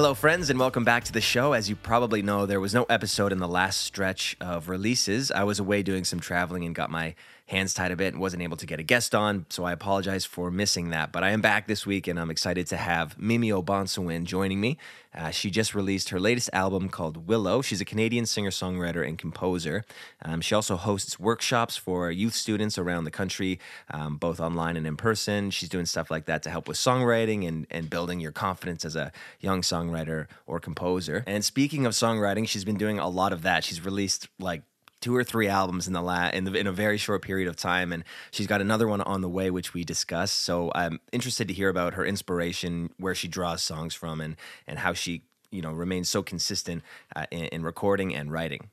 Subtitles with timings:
[0.00, 1.52] Hello, friends, and welcome back to the show.
[1.52, 5.30] As you probably know, there was no episode in the last stretch of releases.
[5.30, 7.14] I was away doing some traveling and got my
[7.50, 10.24] hands tied a bit and wasn't able to get a guest on, so I apologize
[10.24, 11.10] for missing that.
[11.10, 14.78] But I am back this week and I'm excited to have Mimi O'Bonsawin joining me.
[15.12, 17.60] Uh, she just released her latest album called Willow.
[17.60, 19.84] She's a Canadian singer songwriter and composer.
[20.22, 23.58] Um, she also hosts workshops for youth students around the country,
[23.90, 25.50] um, both online and in person.
[25.50, 28.94] She's doing stuff like that to help with songwriting and, and building your confidence as
[28.94, 29.10] a
[29.40, 31.24] young songwriter or composer.
[31.26, 33.64] And speaking of songwriting, she's been doing a lot of that.
[33.64, 34.62] She's released like
[35.00, 37.56] two or three albums in the la- in, the, in a very short period of
[37.56, 40.30] time, and she's got another one on the way, which we discuss.
[40.30, 44.78] So I'm interested to hear about her inspiration, where she draws songs from, and and
[44.78, 46.82] how she you know remains so consistent
[47.16, 48.70] uh, in, in recording and writing.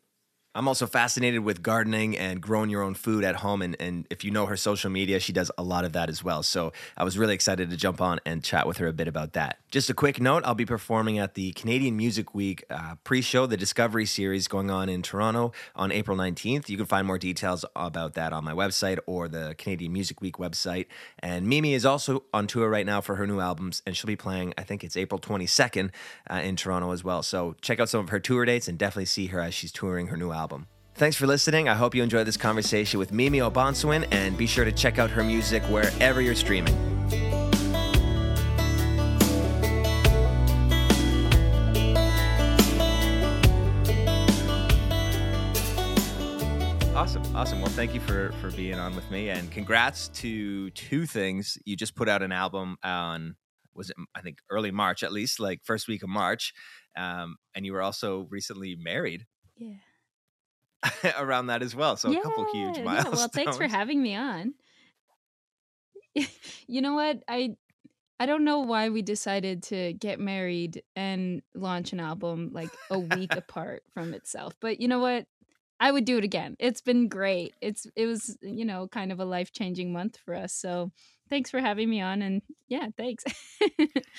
[0.58, 3.62] I'm also fascinated with gardening and growing your own food at home.
[3.62, 6.24] And, and if you know her social media, she does a lot of that as
[6.24, 6.42] well.
[6.42, 9.34] So I was really excited to jump on and chat with her a bit about
[9.34, 9.60] that.
[9.70, 13.46] Just a quick note I'll be performing at the Canadian Music Week uh, pre show,
[13.46, 16.70] the Discovery Series going on in Toronto on April 19th.
[16.70, 20.38] You can find more details about that on my website or the Canadian Music Week
[20.38, 20.88] website.
[21.20, 24.16] And Mimi is also on tour right now for her new albums, and she'll be
[24.16, 25.92] playing, I think it's April 22nd
[26.32, 27.22] uh, in Toronto as well.
[27.22, 30.08] So check out some of her tour dates and definitely see her as she's touring
[30.08, 30.47] her new album.
[30.96, 31.70] Thanks for listening.
[31.70, 35.12] I hope you enjoyed this conversation with Mimi O'Bonsawin, and be sure to check out
[35.12, 36.76] her music wherever you're streaming.
[46.96, 47.62] Awesome, awesome.
[47.62, 51.60] Well, thank you for for being on with me, and congrats to two things.
[51.64, 53.36] You just put out an album on
[53.76, 56.54] was it I think early March, at least like first week of March,
[56.98, 59.28] um, and you were also recently married.
[59.58, 59.76] Yeah.
[61.18, 61.98] around that as well.
[61.98, 63.18] So yeah, a couple huge yeah, milestones.
[63.18, 64.54] well, thanks for having me on.
[66.68, 67.24] you know what?
[67.28, 67.56] I
[68.20, 72.98] I don't know why we decided to get married and launch an album like a
[72.98, 74.56] week apart from itself.
[74.60, 75.26] But you know what?
[75.80, 76.56] I would do it again.
[76.58, 77.54] It's been great.
[77.62, 80.54] It's it was, you know, kind of a life-changing month for us.
[80.54, 80.92] So,
[81.30, 83.24] thanks for having me on and yeah, thanks.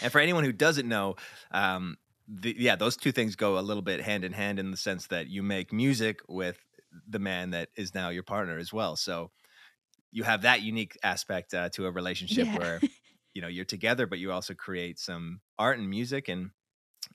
[0.01, 1.17] and for anyone who doesn't know,
[1.51, 1.97] um,
[2.29, 5.07] the, yeah, those two things go a little bit hand in hand in the sense
[5.09, 6.59] that you make music with
[7.09, 8.97] the man that is now your partner as well.
[8.97, 9.31] So
[10.13, 12.59] you have that unique aspect uh, to a relationship Yeah.
[12.59, 12.81] where
[13.35, 16.29] you know you're together, but you also create some art and music.
[16.29, 16.51] And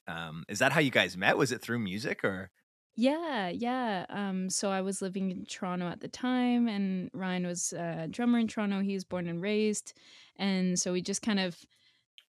[0.07, 1.38] um, is that how you guys met?
[1.38, 2.52] Was it through music or?
[2.96, 4.06] Yeah, yeah.
[4.09, 8.38] Um, so I was living in Toronto at the time, and Ryan was a drummer
[8.38, 8.81] in Toronto.
[8.81, 9.94] He was born and raised,
[10.35, 11.57] and so we just kind of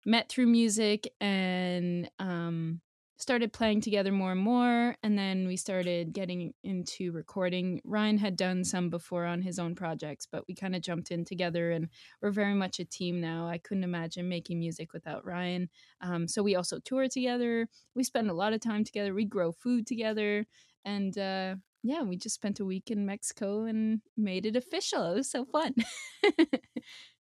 [0.05, 2.81] met through music and um,
[3.19, 4.97] started playing together more and more.
[5.03, 7.81] And then we started getting into recording.
[7.85, 11.25] Ryan had done some before on his own projects, but we kind of jumped in
[11.25, 11.89] together, and
[12.23, 13.49] we're very much a team now.
[13.49, 15.69] I couldn't imagine making music without Ryan.
[16.01, 17.69] Um, so we also tour together.
[17.95, 19.13] We spend a lot of time together.
[19.13, 20.47] We grow food together,
[20.85, 25.13] and uh, yeah, we just spent a week in Mexico and made it official.
[25.13, 25.75] It was so fun.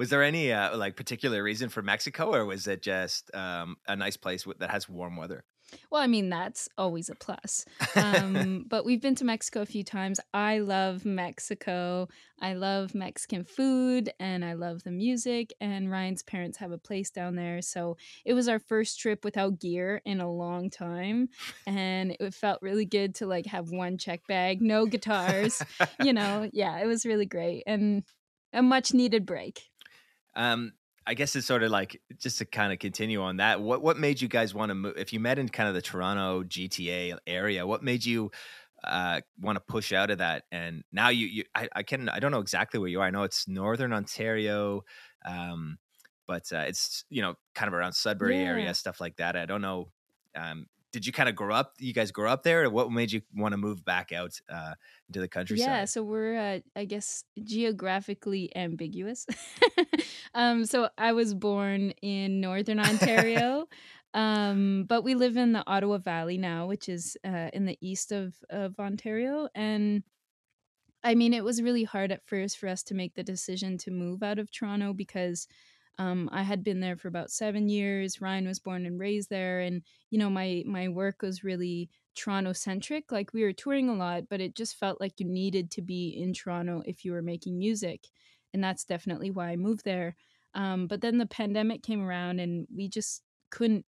[0.00, 3.94] Was there any uh, like particular reason for Mexico, or was it just um, a
[3.94, 5.44] nice place that has warm weather?
[5.90, 7.66] well, I mean, that's always a plus.
[7.96, 10.20] Um, but we've been to Mexico a few times.
[10.32, 12.08] I love Mexico.
[12.40, 15.52] I love Mexican food and I love the music.
[15.60, 17.60] And Ryan's parents have a place down there.
[17.60, 21.28] So it was our first trip without gear in a long time.
[21.66, 25.62] And it felt really good to like have one check bag, no guitars.
[26.02, 28.04] you know, yeah, it was really great and
[28.52, 29.70] a much needed break.
[30.34, 30.72] Um,
[31.06, 33.60] I guess it's sort of like just to kind of continue on that.
[33.60, 34.96] What what made you guys want to move?
[34.96, 38.30] If you met in kind of the Toronto GTA area, what made you
[38.84, 40.44] uh, want to push out of that?
[40.52, 43.06] And now you, you I, I can I don't know exactly where you are.
[43.06, 44.82] I know it's Northern Ontario,
[45.24, 45.78] um,
[46.26, 48.44] but uh, it's you know kind of around Sudbury Yeah.
[48.44, 49.36] area, stuff like that.
[49.36, 49.92] I don't know.
[50.34, 51.74] Um, did you kind of grow up?
[51.78, 54.74] You guys grow up there, what made you want to move back out uh,
[55.08, 55.66] into the countryside?
[55.66, 59.26] Yeah, so we're, uh, I guess, geographically ambiguous.
[60.34, 63.66] um, so I was born in Northern Ontario,
[64.14, 68.10] um, but we live in the Ottawa Valley now, which is uh, in the east
[68.12, 69.48] of, of Ontario.
[69.54, 70.02] And
[71.04, 73.90] I mean, it was really hard at first for us to make the decision to
[73.90, 75.46] move out of Toronto because
[76.00, 78.22] um, I had been there for about seven years.
[78.22, 82.54] Ryan was born and raised there, and you know, my my work was really Toronto
[82.54, 83.12] centric.
[83.12, 86.08] Like we were touring a lot, but it just felt like you needed to be
[86.08, 88.06] in Toronto if you were making music,
[88.54, 90.16] and that's definitely why I moved there.
[90.54, 93.84] Um, but then the pandemic came around, and we just couldn't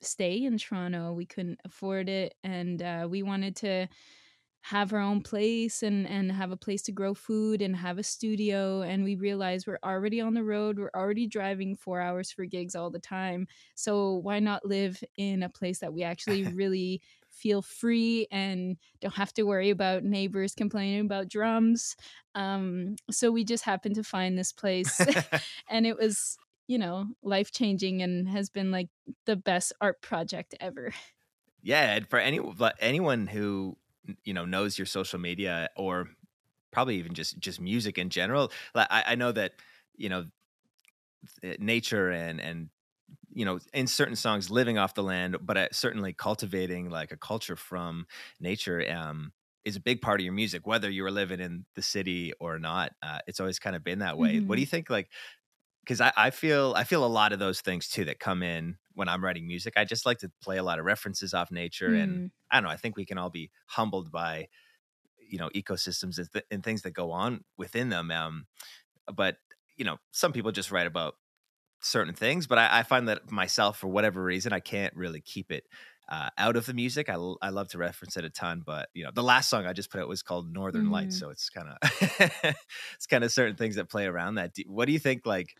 [0.00, 1.12] stay in Toronto.
[1.12, 3.88] We couldn't afford it, and uh, we wanted to
[4.62, 8.02] have our own place and and have a place to grow food and have a
[8.02, 12.44] studio and we realize we're already on the road we're already driving 4 hours for
[12.44, 13.46] gigs all the time.
[13.74, 19.14] So why not live in a place that we actually really feel free and don't
[19.14, 21.96] have to worry about neighbors complaining about drums?
[22.34, 25.06] Um so we just happened to find this place
[25.68, 26.36] and it was
[26.68, 28.88] you know life changing and has been like
[29.26, 30.92] the best art project ever.
[31.62, 32.40] Yeah and for any
[32.80, 33.76] anyone who
[34.24, 36.08] you know knows your social media or
[36.72, 39.52] probably even just just music in general like I, I know that
[39.96, 40.24] you know
[41.58, 42.68] nature and and
[43.32, 47.16] you know in certain songs living off the land but uh, certainly cultivating like a
[47.16, 48.06] culture from
[48.40, 49.32] nature um
[49.64, 52.58] is a big part of your music whether you were living in the city or
[52.58, 54.48] not uh, it's always kind of been that way mm-hmm.
[54.48, 54.60] what do mm-hmm.
[54.60, 55.08] you think like
[55.84, 58.76] because I, I feel i feel a lot of those things too that come in
[58.94, 61.90] when i'm writing music i just like to play a lot of references off nature
[61.90, 62.02] mm.
[62.02, 64.46] and i don't know i think we can all be humbled by
[65.32, 68.46] you know ecosystems and, th- and things that go on within them um,
[69.14, 69.36] but
[69.76, 71.14] you know some people just write about
[71.80, 75.50] certain things but I, I, find that myself for whatever reason i can't really keep
[75.50, 75.64] it
[76.08, 79.02] uh, out of the music I, I love to reference it a ton but you
[79.02, 80.92] know the last song i just put out was called northern mm.
[80.92, 81.76] lights so it's kind of
[82.94, 85.54] it's kind of certain things that play around that what do you think like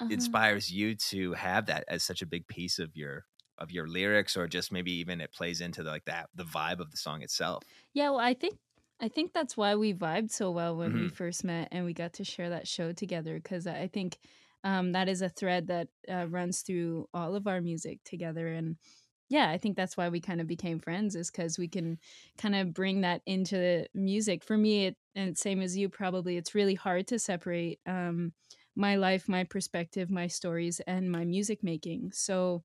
[0.00, 0.12] uh-huh.
[0.12, 3.24] inspires you to have that as such a big piece of your
[3.58, 6.80] of your lyrics or just maybe even it plays into the, like that the vibe
[6.80, 7.62] of the song itself
[7.92, 8.56] yeah well i think
[9.00, 11.02] i think that's why we vibed so well when mm-hmm.
[11.02, 14.18] we first met and we got to share that show together because i think
[14.64, 18.76] um, that is a thread that uh, runs through all of our music together and
[19.28, 21.98] yeah i think that's why we kind of became friends is because we can
[22.38, 26.36] kind of bring that into the music for me it, and same as you probably
[26.36, 28.32] it's really hard to separate um,
[28.76, 32.12] my life my perspective my stories and my music making.
[32.12, 32.64] So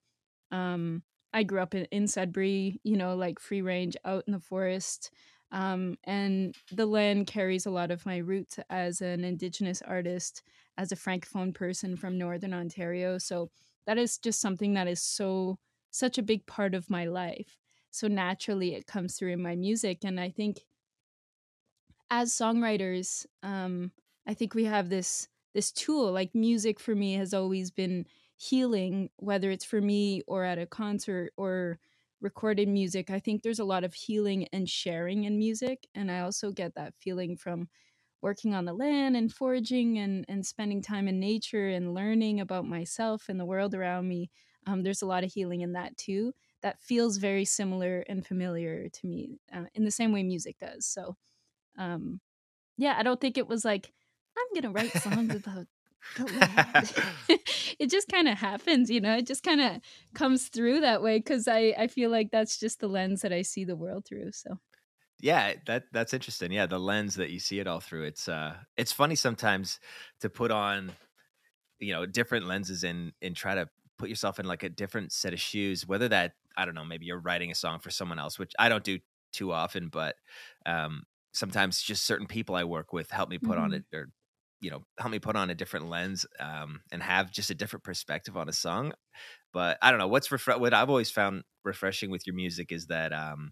[0.51, 1.03] um,
[1.33, 5.11] i grew up in, in sudbury you know like free range out in the forest
[5.51, 10.43] um, and the land carries a lot of my roots as an indigenous artist
[10.77, 13.17] as a francophone person from northern ontario.
[13.17, 13.49] So
[13.87, 15.57] that is just something that is so
[15.89, 17.57] such a big part of my life.
[17.89, 20.59] So naturally it comes through in my music and i think
[22.09, 23.91] as songwriters um,
[24.27, 28.05] i think we have this this tool like music for me has always been
[28.37, 31.79] healing whether it's for me or at a concert or
[32.21, 36.19] recorded music i think there's a lot of healing and sharing in music and i
[36.19, 37.67] also get that feeling from
[38.21, 42.65] working on the land and foraging and, and spending time in nature and learning about
[42.65, 44.29] myself and the world around me
[44.67, 46.33] um, there's a lot of healing in that too.
[46.61, 50.85] That feels very similar and familiar to me uh, in the same way music does
[50.85, 51.15] so
[51.77, 52.19] um,
[52.77, 53.93] yeah i don't think it was like
[54.39, 55.67] i'm gonna write songs about
[57.79, 59.17] it just kind of happens you know?
[59.17, 59.81] It just kind of
[60.13, 63.41] comes through that way because i i feel like that's just the lens that i
[63.41, 64.59] see the world through so.
[65.21, 66.51] Yeah that that's interesting.
[66.51, 69.79] Yeah the lens that you see it all through it's uh it's funny sometimes
[70.21, 70.93] to put on
[71.79, 75.33] you know different lenses and and try to put yourself in like a different set
[75.33, 78.39] of shoes whether that i don't know maybe you're writing a song for someone else
[78.39, 78.99] which i don't do
[79.33, 80.15] too often but
[80.65, 81.03] um
[81.33, 83.63] sometimes just certain people i work with help me put mm-hmm.
[83.63, 84.09] on it or
[84.59, 87.83] you know help me put on a different lens um, and have just a different
[87.83, 88.93] perspective on a song
[89.53, 92.87] but i don't know what's refre- what i've always found refreshing with your music is
[92.87, 93.51] that um,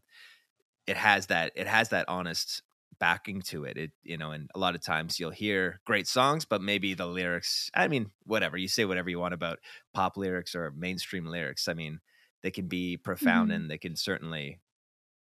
[0.86, 2.62] it has that it has that honest
[3.00, 6.46] backing to it it you know and a lot of times you'll hear great songs
[6.46, 9.60] but maybe the lyrics i mean whatever you say whatever you want about
[9.93, 12.00] pop lyrics or mainstream lyrics i mean
[12.41, 13.62] they can be profound mm-hmm.
[13.62, 14.60] and they can certainly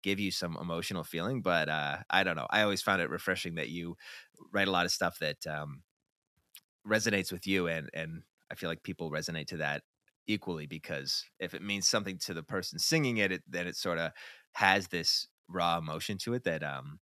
[0.03, 1.41] give you some emotional feeling.
[1.41, 2.47] But uh, I don't know.
[2.49, 3.95] I always found it refreshing that you
[4.51, 5.81] write a lot of stuff that um,
[6.87, 9.81] resonates with you, and and I feel like people resonate to that
[10.27, 13.97] equally because if it means something to the person singing it, it then it sort
[13.97, 14.11] of
[14.53, 16.99] has this raw emotion to it that um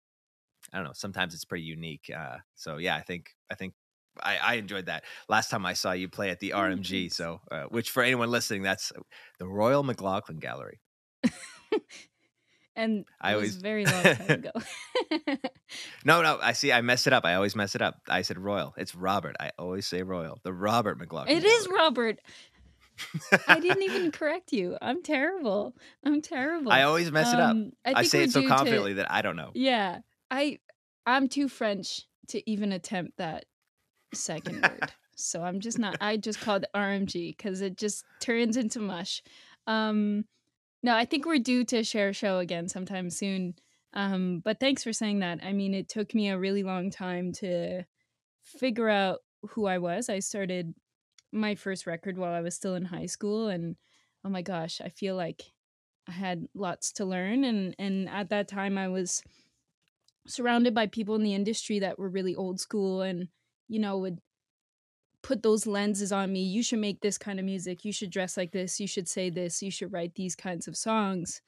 [0.72, 0.92] I don't know.
[0.94, 2.10] Sometimes it's pretty unique.
[2.14, 3.74] Uh, so yeah, I think I think
[4.22, 5.04] I, I, enjoyed that.
[5.28, 8.62] Last time I saw you play at the RMG, so uh, which for anyone listening,
[8.62, 8.92] that's
[9.38, 10.80] the Royal McLaughlin Gallery.
[12.80, 14.50] and I always very long time ago.
[16.04, 16.72] no, no, I see.
[16.72, 17.24] I mess it up.
[17.24, 18.00] I always mess it up.
[18.08, 18.74] I said Royal.
[18.76, 19.36] It's Robert.
[19.38, 20.40] I always say Royal.
[20.42, 21.36] The Robert McLaughlin.
[21.36, 22.18] It is Robert.
[23.46, 24.76] I didn't even correct you.
[24.80, 25.74] I'm terrible.
[26.04, 26.72] I'm terrible.
[26.72, 27.50] I always mess it up.
[27.50, 29.50] Um, I, I, say it so confidently to, that I don't know.
[29.54, 29.98] Yeah,
[30.30, 30.58] I
[31.06, 33.44] I'm too French to even attempt that
[34.14, 34.92] second word.
[35.16, 35.96] So I'm just not.
[36.00, 39.22] I just called it RMG because it just turns into mush.
[39.66, 40.24] Um,
[40.82, 43.54] no, I think we're due to share a show again sometime soon.
[43.92, 45.40] Um, but thanks for saying that.
[45.42, 47.84] I mean, it took me a really long time to
[48.42, 49.20] figure out
[49.50, 50.08] who I was.
[50.08, 50.74] I started
[51.32, 53.76] my first record while I was still in high school, and
[54.24, 55.42] oh my gosh, I feel like
[56.08, 57.44] I had lots to learn.
[57.44, 59.22] And and at that time, I was
[60.26, 63.28] surrounded by people in the industry that were really old school and
[63.68, 64.20] you know would
[65.22, 67.84] put those lenses on me you should make this kind of music.
[67.84, 68.80] You should dress like this.
[68.80, 69.62] You should say this.
[69.62, 71.42] You should write these kinds of songs.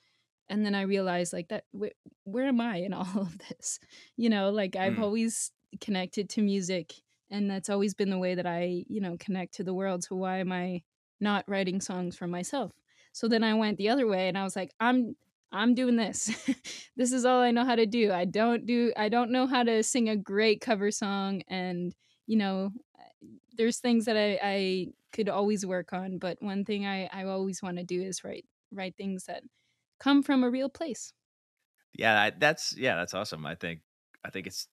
[0.49, 3.79] And then i realized like that wh- where am i in all of this?
[4.17, 5.03] You know like i've mm.
[5.03, 6.93] always connected to music
[7.31, 10.05] and that's always been the way that i you know connect to the world.
[10.05, 10.83] So why am i
[11.21, 12.73] not writing songs for myself?
[13.13, 15.17] So then i went the other way and i was like i'm
[15.53, 16.31] i'm doing this.
[16.97, 18.13] This is all i know how to do.
[18.13, 21.95] I don't do i don't know how to sing a great cover song and
[22.27, 22.73] you know
[23.57, 27.63] there's things that I, I could always work on, but one thing I, I always
[27.63, 29.43] want to do is write write things that
[30.01, 31.13] come from a real place.
[31.95, 33.45] Yeah, that's yeah, that's awesome.
[33.45, 33.81] I think
[34.25, 34.69] I think it's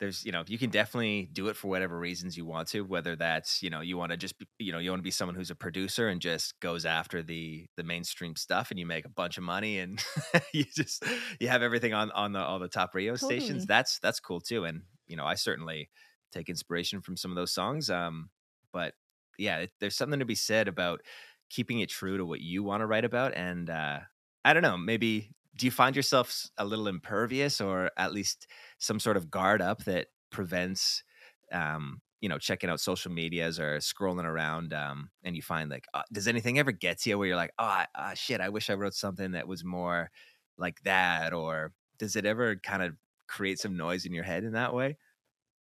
[0.00, 3.14] there's you know you can definitely do it for whatever reasons you want to whether
[3.14, 5.36] that's you know you want to just be, you know you want to be someone
[5.36, 9.10] who's a producer and just goes after the the mainstream stuff and you make a
[9.10, 10.04] bunch of money and
[10.52, 11.04] you just
[11.38, 13.38] you have everything on on the all the top radio totally.
[13.38, 15.88] stations that's that's cool too and you know i certainly
[16.34, 17.90] take inspiration from some of those songs.
[17.90, 18.30] Um,
[18.72, 18.94] but
[19.38, 21.02] yeah, it, there's something to be said about
[21.50, 23.34] keeping it true to what you want to write about.
[23.34, 24.00] And uh,
[24.44, 28.48] I don't know, maybe do you find yourself a little impervious or at least
[28.78, 31.04] some sort of guard up that prevents,
[31.52, 35.86] um, you know, checking out social medias or scrolling around um, and you find like,
[35.94, 38.70] uh, does anything ever get to you where you're like, oh, uh, shit, I wish
[38.70, 40.10] I wrote something that was more
[40.58, 41.32] like that?
[41.32, 42.96] Or does it ever kind of
[43.28, 44.96] create some noise in your head in that way?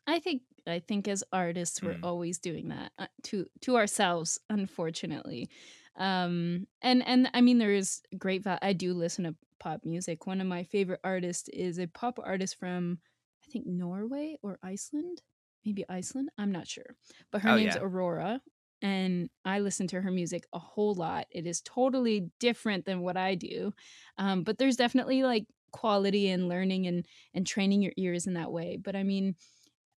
[0.07, 2.05] I think I think as artists we're mm.
[2.05, 5.49] always doing that uh, to to ourselves unfortunately.
[5.97, 10.27] Um and and I mean there is great I do listen to pop music.
[10.27, 12.99] One of my favorite artists is a pop artist from
[13.47, 15.23] I think Norway or Iceland.
[15.65, 16.97] Maybe Iceland, I'm not sure.
[17.31, 17.83] But her oh, name's yeah.
[17.83, 18.41] Aurora
[18.83, 21.27] and I listen to her music a whole lot.
[21.31, 23.73] It is totally different than what I do.
[24.19, 28.53] Um, but there's definitely like quality and learning and and training your ears in that
[28.53, 28.79] way.
[28.83, 29.35] But I mean,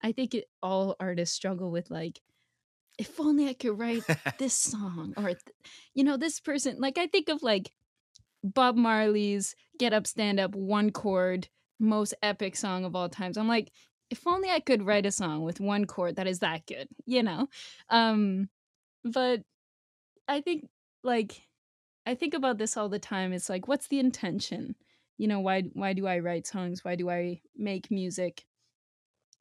[0.04, 2.20] I think it, all artists struggle with like,
[2.98, 4.04] if only I could write
[4.38, 5.32] this song or,
[5.94, 6.76] you know, this person.
[6.78, 7.72] Like I think of like
[8.44, 11.48] Bob Marley's "Get Up, Stand Up" one chord,
[11.80, 13.38] most epic song of all times.
[13.38, 13.72] I'm like,
[14.10, 17.22] if only I could write a song with one chord that is that good, you
[17.22, 17.48] know.
[17.88, 18.50] Um,
[19.02, 19.40] but
[20.28, 20.68] I think
[21.02, 21.40] like
[22.06, 23.32] I think about this all the time.
[23.32, 24.76] It's like, what's the intention?
[25.16, 26.84] You know, why why do I write songs?
[26.84, 28.44] Why do I make music?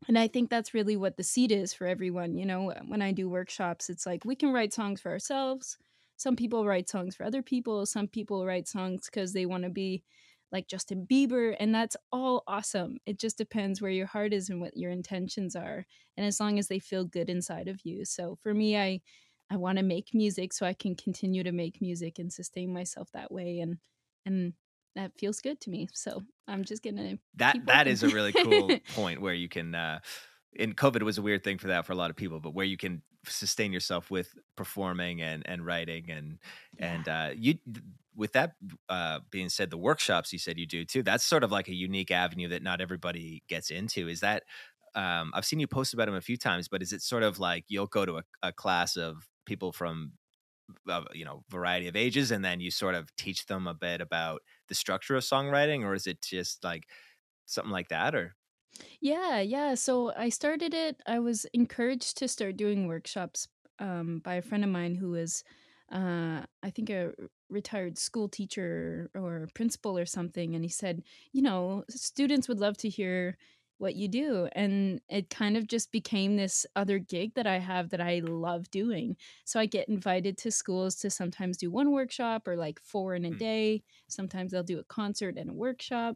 [0.07, 3.12] And i think that's really what the seed is for everyone you know when i
[3.12, 5.77] do workshops it's like we can write songs for ourselves.
[6.15, 9.69] Some people write songs for other people some people write songs because they want to
[9.69, 10.03] be
[10.51, 12.98] like justin bieber and that's all awesome.
[13.05, 16.60] It just depends where your heart is and what your intentions are and as long
[16.60, 18.05] as they feel good inside of you.
[18.05, 19.01] So for me i
[19.51, 23.10] i want to make music so i can continue to make music and sustain myself
[23.13, 23.77] that way and
[24.25, 24.53] and
[24.96, 25.88] that feels good to me.
[25.94, 29.76] So I'm just gonna that that is a really cool point where you can.
[29.76, 30.00] uh
[30.56, 32.64] in COVID was a weird thing for that for a lot of people, but where
[32.64, 36.38] you can sustain yourself with performing and and writing and
[36.78, 36.94] yeah.
[36.94, 37.56] and uh you
[38.16, 38.54] with that
[38.90, 41.74] uh being said the workshops you said you do too that's sort of like a
[41.74, 44.44] unique avenue that not everybody gets into is that
[44.96, 47.40] um i've seen you post about them a few times but is it sort of
[47.40, 50.12] like you'll go to a, a class of people from
[50.90, 54.02] uh, you know variety of ages and then you sort of teach them a bit
[54.02, 54.42] about
[54.74, 56.89] the structure of songwriting or is it just like
[57.46, 58.36] something like that or?
[59.00, 63.48] Yeah yeah so i started it i was encouraged to start doing workshops
[63.80, 65.44] um, by a friend of mine who was
[65.92, 67.13] uh, i think a
[67.50, 72.77] retired school teacher or principal or something and he said you know students would love
[72.77, 73.38] to hear
[73.84, 74.48] what you do.
[74.54, 78.72] And it kind of just became this other gig that I have that I love
[78.72, 79.18] doing.
[79.44, 83.25] So I get invited to schools to sometimes do one workshop or like four in
[83.25, 83.38] a hmm.
[83.38, 83.84] day.
[84.08, 86.16] Sometimes they'll do a concert and a workshop.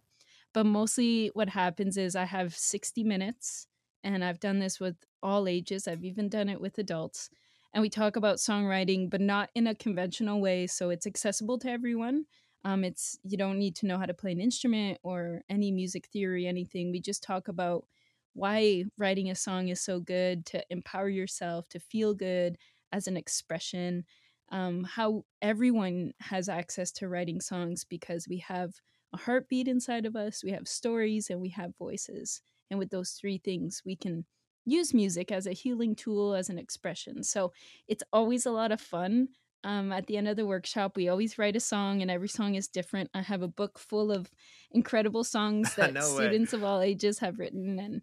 [0.54, 3.68] But mostly what happens is I have 60 minutes
[4.02, 5.90] and I've done this with all ages.
[5.90, 7.30] I've even done it with adults.
[7.74, 10.68] And we talk about songwriting, but not in a conventional way.
[10.68, 12.28] So it's accessible to everyone
[12.64, 16.08] um, it's you don't need to know how to play an instrument or any music
[16.08, 16.92] theory, anything.
[16.92, 17.86] We just talk about
[18.34, 22.58] why writing a song is so good to empower yourself to feel good
[22.92, 24.06] as an expression.
[24.50, 28.76] Um, how everyone has access to writing songs because we have
[29.14, 32.42] a heartbeat inside of us, we have stories, and we have voices.
[32.70, 34.26] And with those three things, we can
[34.66, 37.24] use music as a healing tool, as an expression.
[37.24, 37.54] So
[37.88, 39.30] it's always a lot of fun
[39.68, 42.56] um, at the end of the workshop, we always write a song, and every song
[42.56, 43.10] is different.
[43.14, 44.32] I have a book full of
[44.72, 48.02] incredible songs that no students of all ages have written, and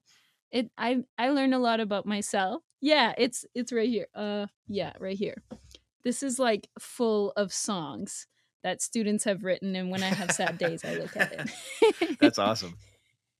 [0.53, 2.63] it I I learn a lot about myself.
[2.83, 4.09] Yeah, it's it's right here.
[4.15, 5.43] Uh, yeah, right here.
[6.05, 8.27] This is like full of songs
[8.63, 12.19] that students have written, and when I have sad days, I look at it.
[12.21, 12.77] That's awesome.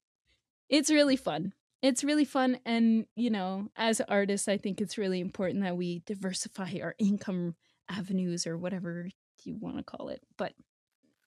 [0.71, 1.53] it's really fun.
[1.83, 2.59] It's really fun.
[2.65, 7.57] And, you know, as artists, I think it's really important that we diversify our income
[7.89, 9.09] avenues or whatever
[9.45, 10.23] you want to call it.
[10.37, 10.53] But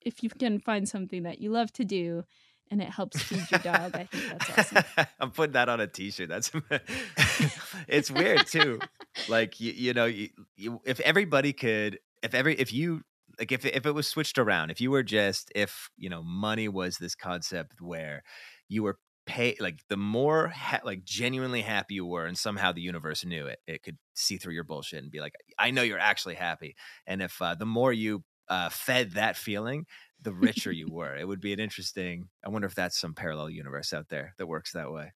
[0.01, 2.23] if you can find something that you love to do
[2.69, 5.07] and it helps feed your dog, I think that's awesome.
[5.19, 6.29] I'm putting that on a t-shirt.
[6.29, 6.51] That's
[7.87, 8.79] it's weird too.
[9.27, 13.03] Like you, you know, you, you, if everybody could, if every, if you
[13.39, 16.67] like, if if it was switched around, if you were just, if you know, money
[16.67, 18.23] was this concept where
[18.67, 22.81] you were pay like the more ha- like genuinely happy you were and somehow the
[22.81, 25.99] universe knew it it could see through your bullshit and be like i know you're
[25.99, 29.85] actually happy and if uh, the more you uh, fed that feeling
[30.21, 33.49] the richer you were it would be an interesting i wonder if that's some parallel
[33.49, 35.11] universe out there that works that way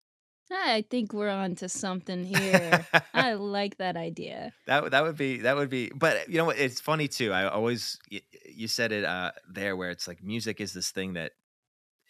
[0.54, 2.86] I think we're on to something here.
[3.14, 4.52] I like that idea.
[4.68, 5.92] That that would be that would be.
[5.96, 6.58] But you know what?
[6.58, 7.32] It's funny too.
[7.32, 7.98] I always
[8.46, 11.32] you said it uh, there where it's like music is this thing that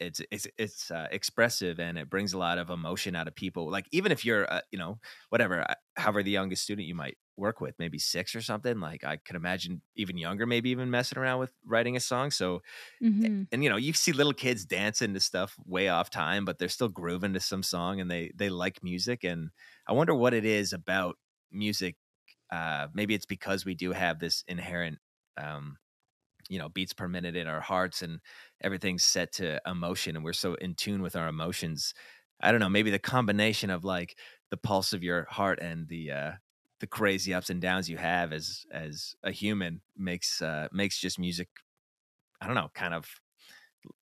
[0.02, 3.70] it's it's it's uh, expressive and it brings a lot of emotion out of people.
[3.70, 7.18] Like even if you're uh, you know whatever, uh, however the youngest student you might
[7.38, 8.80] work with, maybe six or something.
[8.80, 12.32] Like I can imagine even younger, maybe even messing around with writing a song.
[12.32, 12.62] So
[13.02, 13.44] mm-hmm.
[13.52, 16.70] and you know you see little kids dancing to stuff way off time, but they're
[16.70, 19.24] still grooving to some song and they they like music.
[19.24, 19.52] And
[19.88, 21.18] I wonder what it is about
[21.52, 21.96] music.
[22.52, 24.98] Uh, maybe it's because we do have this inherent
[25.42, 25.78] um,
[26.52, 28.20] you know beats per minute in our hearts and
[28.62, 31.94] everything's set to emotion and we're so in tune with our emotions.
[32.42, 34.18] I don't know maybe the combination of like
[34.52, 36.32] the pulse of your heart and the uh
[36.80, 41.20] the crazy ups and downs you have as as a human makes uh makes just
[41.20, 41.50] music
[42.42, 43.10] i don't know kind of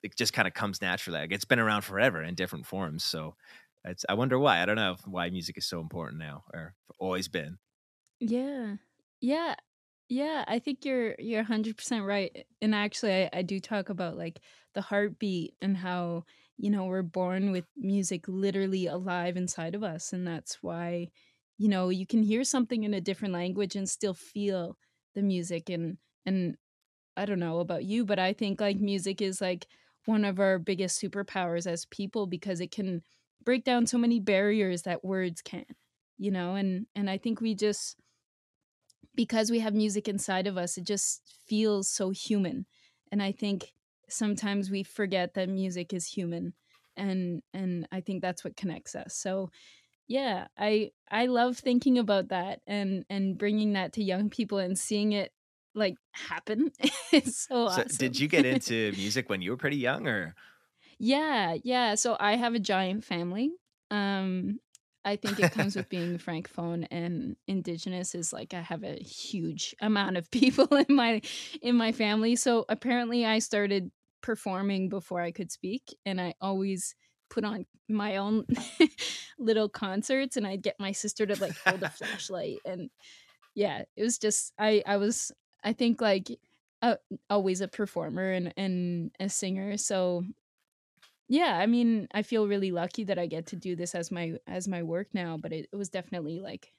[0.02, 3.34] it just kind of comes naturally like it's been around forever in different forms so
[3.84, 7.28] it's i wonder why i don't know why music is so important now or always
[7.28, 7.58] been.
[8.20, 8.76] Yeah.
[9.20, 9.56] Yeah
[10.10, 12.46] yeah, I think you're you're 100% right.
[12.60, 14.40] And actually I, I do talk about like
[14.74, 16.24] the heartbeat and how,
[16.58, 21.08] you know, we're born with music literally alive inside of us and that's why
[21.58, 24.78] you know, you can hear something in a different language and still feel
[25.14, 26.56] the music and and
[27.16, 29.66] I don't know about you, but I think like music is like
[30.06, 33.02] one of our biggest superpowers as people because it can
[33.44, 35.64] break down so many barriers that words can,
[36.18, 37.96] you know, and and I think we just
[39.14, 42.66] because we have music inside of us, it just feels so human.
[43.12, 43.72] And I think
[44.08, 46.54] sometimes we forget that music is human
[46.96, 49.14] and and I think that's what connects us.
[49.14, 49.50] So
[50.08, 54.78] yeah, I I love thinking about that and and bringing that to young people and
[54.78, 55.32] seeing it
[55.74, 56.72] like happen.
[57.12, 57.96] it's so, so awesome.
[57.96, 60.34] Did you get into music when you were pretty young or?
[60.98, 61.94] Yeah, yeah.
[61.94, 63.52] So I have a giant family.
[63.90, 64.60] Um
[65.04, 69.74] I think it comes with being francophone and indigenous is like I have a huge
[69.80, 71.22] amount of people in my
[71.62, 72.36] in my family.
[72.36, 73.90] So apparently I started
[74.22, 76.94] performing before I could speak and I always
[77.30, 78.44] put on my own
[79.38, 82.90] little concerts and I'd get my sister to like hold a flashlight and
[83.54, 85.32] yeah, it was just I I was
[85.64, 86.28] I think like
[86.82, 86.96] uh,
[87.28, 89.76] always a performer and and a singer.
[89.76, 90.24] So
[91.30, 94.34] yeah i mean i feel really lucky that i get to do this as my
[94.46, 96.72] as my work now but it, it was definitely like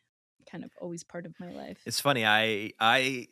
[0.50, 1.82] kind of always part of my life.
[1.86, 3.28] It's funny i i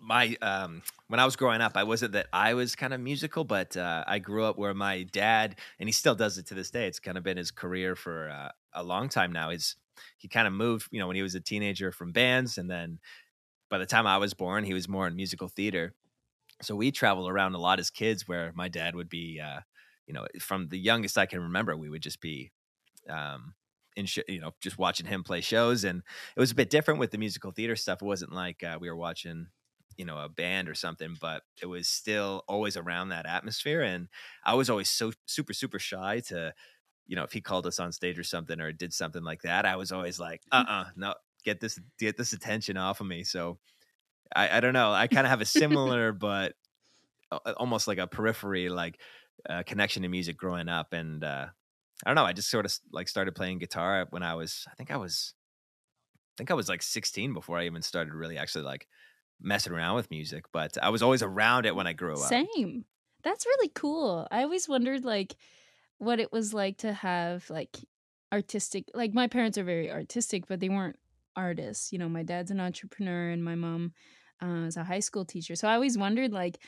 [0.00, 3.44] my um when i was growing up i wasn't that i was kind of musical
[3.44, 6.70] but uh, i grew up where my dad and he still does it to this
[6.70, 9.76] day it's kind of been his career for uh, a long time now he's
[10.18, 12.98] he kind of moved you know when he was a teenager from bands and then
[13.70, 15.94] by the time i was born he was more in musical theater.
[16.62, 19.60] So we travel around a lot as kids where my dad would be uh,
[20.06, 22.52] you know, from the youngest I can remember, we would just be,
[23.08, 23.54] um,
[23.96, 26.02] in sh- you know, just watching him play shows, and
[26.36, 28.02] it was a bit different with the musical theater stuff.
[28.02, 29.48] It wasn't like uh, we were watching,
[29.96, 33.82] you know, a band or something, but it was still always around that atmosphere.
[33.82, 34.08] And
[34.44, 36.54] I was always so super super shy to,
[37.06, 39.66] you know, if he called us on stage or something or did something like that,
[39.66, 43.06] I was always like, uh, uh-uh, uh no, get this get this attention off of
[43.06, 43.24] me.
[43.24, 43.58] So
[44.34, 44.92] I, I don't know.
[44.92, 46.54] I kind of have a similar, but
[47.56, 49.00] almost like a periphery, like
[49.48, 51.46] uh, connection to music growing up, and uh,
[52.04, 52.24] I don't know.
[52.24, 55.34] I just sort of like started playing guitar when I was, I think I was,
[56.14, 58.88] I think I was like 16 before I even started really actually like
[59.40, 60.46] messing around with music.
[60.52, 62.28] But I was always around it when I grew up.
[62.28, 62.84] Same.
[63.22, 64.26] That's really cool.
[64.30, 65.36] I always wondered like
[65.98, 67.78] what it was like to have like
[68.32, 68.86] artistic.
[68.94, 70.98] Like my parents are very artistic, but they weren't
[71.36, 71.92] artists.
[71.92, 73.92] You know, my dad's an entrepreneur and my mom
[74.42, 75.54] uh, is a high school teacher.
[75.54, 76.58] So I always wondered like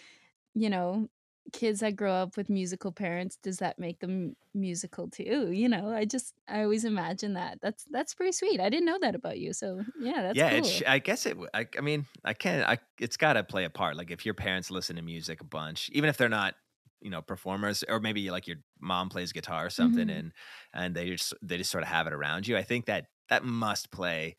[0.55, 1.09] you know
[1.53, 5.91] kids that grow up with musical parents does that make them musical too you know
[5.93, 9.39] i just i always imagine that that's that's pretty sweet i didn't know that about
[9.39, 10.85] you so yeah that's yeah cool.
[10.87, 13.97] i guess it I, I mean i can't i it's got to play a part
[13.97, 16.55] like if your parents listen to music a bunch even if they're not
[17.01, 20.11] you know performers or maybe like your mom plays guitar or something Mhm.
[20.11, 20.33] and
[20.73, 23.45] and they just they just sort of have it around you i think that that
[23.45, 24.37] must play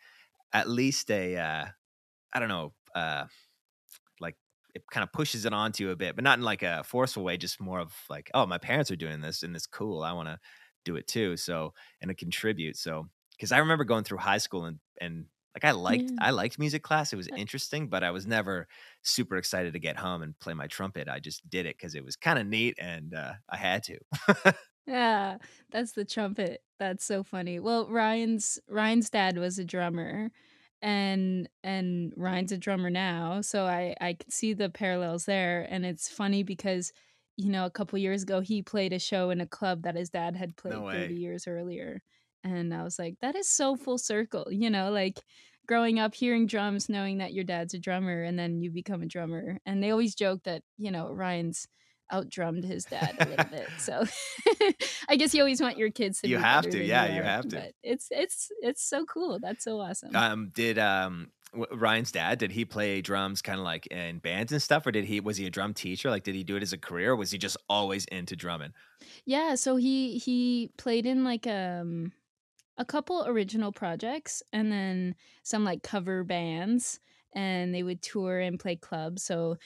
[0.53, 1.65] at least a uh
[2.33, 3.25] i don't know uh
[4.75, 7.23] it kind of pushes it onto you a bit but not in like a forceful
[7.23, 10.11] way just more of like oh my parents are doing this and it's cool i
[10.11, 10.39] want to
[10.83, 14.65] do it too so and to contribute so because i remember going through high school
[14.65, 16.19] and and like i liked Yeah.
[16.19, 18.67] i liked music class it was interesting but i was never
[19.01, 22.03] super excited to get home and play my trumpet i just did it because it
[22.05, 23.97] was kind of neat and uh, i had to
[24.87, 25.39] Yeah,
[25.71, 26.63] that's the trumpet.
[26.77, 27.59] That's so funny.
[27.59, 30.31] Well, Ryan's Ryan's dad was a drummer
[30.85, 35.85] and and Ryan's a drummer now, so I I can see the parallels there and
[35.85, 36.93] it's funny because
[37.37, 40.09] you know, a couple years ago he played a show in a club that his
[40.09, 42.01] dad had played no 30 years earlier.
[42.43, 45.23] And I was like, that is so full circle, you know, like
[45.67, 49.07] growing up hearing drums, knowing that your dad's a drummer and then you become a
[49.07, 49.59] drummer.
[49.65, 51.67] And they always joke that, you know, Ryan's
[52.11, 53.69] outdrummed his dad a little bit.
[53.77, 54.05] So
[55.09, 57.47] I guess you always want your kids to you have to yeah you are, have
[57.49, 59.39] to it's it's it's so cool.
[59.39, 60.15] That's so awesome.
[60.15, 64.51] um did um w- ryan's dad did he play drums kind of like in bands
[64.51, 66.63] and stuff or did he was he a drum teacher like did he do it
[66.63, 68.73] as a career or was he just always into drumming
[69.25, 72.11] Yeah, so he he played in like um
[72.77, 76.99] a couple original projects and then some like cover bands
[77.33, 79.23] and they would tour and play clubs.
[79.23, 79.57] So,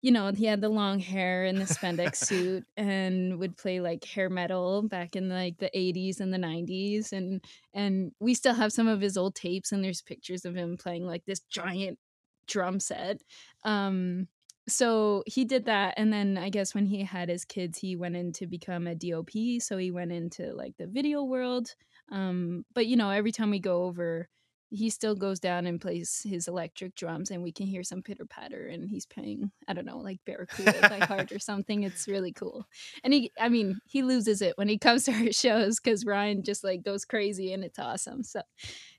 [0.00, 4.04] you know, he had the long hair and the spandex suit and would play like
[4.04, 8.72] hair metal back in like the 80s and the 90s and and we still have
[8.72, 11.98] some of his old tapes and there's pictures of him playing like this giant
[12.46, 13.20] drum set.
[13.64, 14.28] Um
[14.68, 18.14] so he did that and then i guess when he had his kids he went
[18.14, 19.30] in to become a dop
[19.60, 21.74] so he went into like the video world
[22.12, 24.28] um but you know every time we go over
[24.70, 28.26] he still goes down and plays his electric drums and we can hear some pitter
[28.26, 32.32] patter and he's playing i don't know like barracuda by heart or something it's really
[32.32, 32.66] cool
[33.04, 36.42] and he i mean he loses it when he comes to our shows because ryan
[36.42, 38.42] just like goes crazy and it's awesome so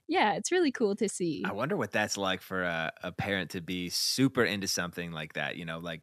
[0.08, 3.50] yeah it's really cool to see I wonder what that's like for a, a parent
[3.50, 5.56] to be super into something like that.
[5.56, 6.02] You know, like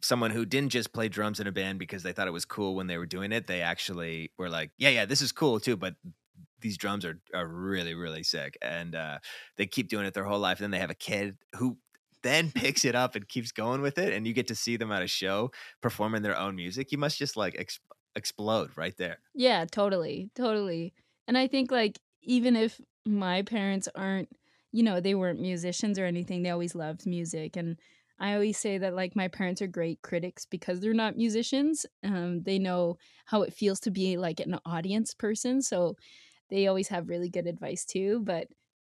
[0.00, 2.74] someone who didn't just play drums in a band because they thought it was cool
[2.74, 3.46] when they were doing it.
[3.46, 5.94] They actually were like, yeah, yeah, this is cool too, but
[6.60, 8.56] these drums are, are really, really sick.
[8.62, 9.18] And uh,
[9.56, 10.58] they keep doing it their whole life.
[10.58, 11.78] Then they have a kid who
[12.22, 14.12] then picks it up and keeps going with it.
[14.12, 16.92] And you get to see them at a show performing their own music.
[16.92, 17.80] You must just like ex-
[18.14, 19.18] explode right there.
[19.34, 20.94] Yeah, totally, totally.
[21.26, 24.28] And I think like even if my parents aren't,
[24.72, 27.78] you know, they weren't musicians or anything, they always loved music and
[28.20, 31.86] I always say that like my parents are great critics because they're not musicians.
[32.02, 32.96] Um they know
[33.26, 35.96] how it feels to be like an audience person, so
[36.50, 38.48] they always have really good advice too, but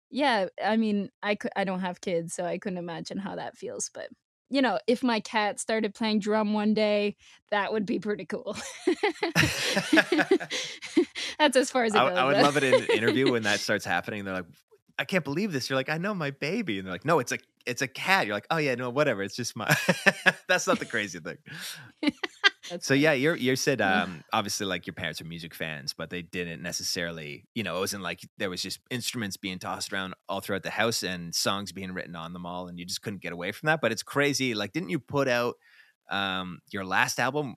[0.09, 3.57] yeah, I mean, I could I don't have kids, so I couldn't imagine how that
[3.57, 4.09] feels, but
[4.51, 7.15] you know, if my cat started playing drum one day,
[7.51, 8.57] that would be pretty cool.
[11.39, 12.17] That's as far as it I, goes.
[12.17, 12.41] I would though.
[12.41, 14.25] love it in an interview when that starts happening.
[14.25, 14.45] They're like,
[14.99, 15.69] I can't believe this.
[15.69, 16.77] You're like, I know my baby.
[16.77, 18.27] And they're like, no, it's a it's a cat.
[18.27, 19.23] You're like, oh yeah, no, whatever.
[19.23, 19.73] It's just my
[20.49, 21.37] that's not the crazy thing.
[22.63, 22.99] So funny.
[23.01, 26.61] yeah, you're you said um obviously like your parents are music fans, but they didn't
[26.61, 30.63] necessarily, you know, it wasn't like there was just instruments being tossed around all throughout
[30.63, 33.51] the house and songs being written on them all and you just couldn't get away
[33.51, 33.81] from that.
[33.81, 34.53] But it's crazy.
[34.53, 35.55] Like didn't you put out
[36.09, 37.55] um your last album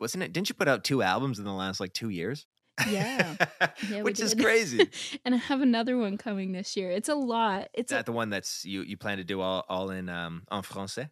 [0.00, 2.46] wasn't it didn't you put out two albums in the last like 2 years?
[2.90, 3.36] Yeah.
[3.90, 4.88] Yeah, Which is crazy.
[5.24, 6.90] and I have another one coming this year.
[6.90, 7.62] It's a lot.
[7.62, 10.08] Is It's a that the one that's you you plan to do all all in
[10.08, 11.10] um en français?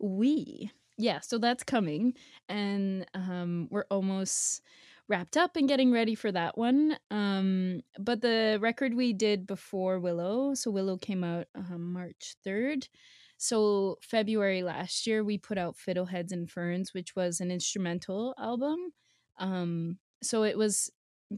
[0.00, 0.70] we.
[1.00, 2.12] Yeah, so that's coming
[2.48, 4.60] and um we're almost
[5.08, 6.98] wrapped up and getting ready for that one.
[7.10, 12.88] Um but the record we did before Willow, so Willow came out um, March 3rd.
[13.38, 18.92] So February last year we put out Fiddleheads and Ferns, which was an instrumental album.
[19.38, 20.90] Um so it was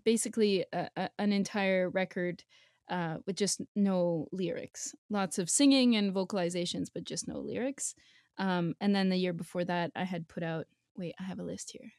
[0.05, 2.43] basically a, a, an entire record
[2.89, 4.93] uh, with just no lyrics.
[5.09, 7.95] Lots of singing and vocalizations, but just no lyrics.
[8.39, 10.67] Um, and then the year before that, I had put out.
[10.97, 11.93] Wait, I have a list here.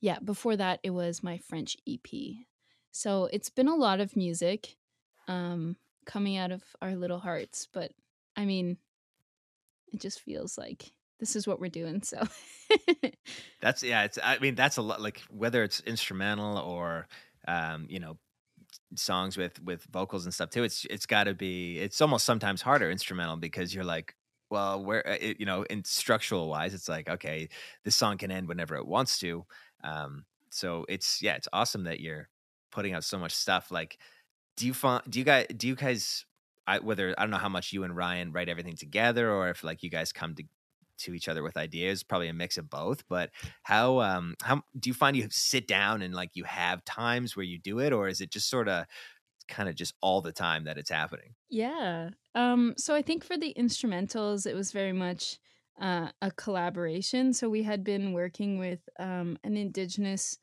[0.00, 2.08] Yeah, before that, it was my French EP.
[2.90, 4.76] So it's been a lot of music
[5.28, 5.76] um,
[6.06, 7.68] coming out of our little hearts.
[7.72, 7.92] But
[8.36, 8.78] I mean,
[9.92, 12.02] it just feels like this is what we're doing.
[12.02, 12.22] So
[13.60, 17.08] That's yeah, it's I mean that's a lot like whether it's instrumental or
[17.46, 18.18] um, you know,
[18.94, 20.62] songs with with vocals and stuff too.
[20.62, 24.14] It's it's got to be it's almost sometimes harder instrumental because you're like,
[24.50, 27.48] well, where uh, it, you know, in structural wise, it's like okay,
[27.84, 29.44] this song can end whenever it wants to.
[29.84, 32.28] Um, so it's yeah, it's awesome that you're
[32.70, 33.70] putting out so much stuff.
[33.70, 33.98] Like,
[34.56, 36.24] do you find do you guys do you guys
[36.66, 39.64] I, whether I don't know how much you and Ryan write everything together or if
[39.64, 40.44] like you guys come to
[40.98, 43.30] to each other with ideas probably a mix of both but
[43.62, 47.44] how um how do you find you sit down and like you have times where
[47.44, 48.84] you do it or is it just sort of
[49.48, 53.36] kind of just all the time that it's happening yeah um so i think for
[53.36, 55.38] the instrumentals it was very much
[55.80, 60.38] uh, a collaboration so we had been working with um an indigenous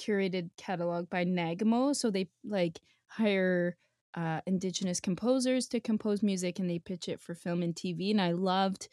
[0.00, 3.76] curated catalog by nagamo so they like hire
[4.14, 8.10] uh, indigenous composers to compose music and they pitch it for film and TV.
[8.10, 8.88] And I loved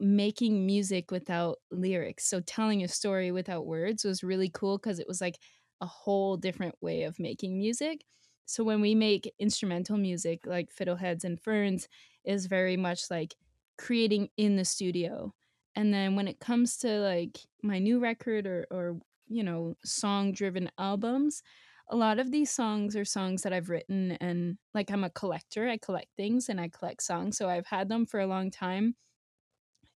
[0.00, 2.28] making music without lyrics.
[2.28, 5.38] So telling a story without words was really cool because it was like
[5.80, 8.04] a whole different way of making music.
[8.46, 11.88] So when we make instrumental music like Fiddleheads and Ferns
[12.24, 13.34] is very much like
[13.78, 15.32] creating in the studio.
[15.74, 20.32] And then when it comes to like my new record or or you know, song
[20.32, 21.42] driven albums,
[21.88, 25.68] a lot of these songs are songs that I've written and like I'm a collector.
[25.68, 27.36] I collect things and I collect songs.
[27.36, 28.94] So I've had them for a long time.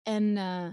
[0.06, 0.72] And uh,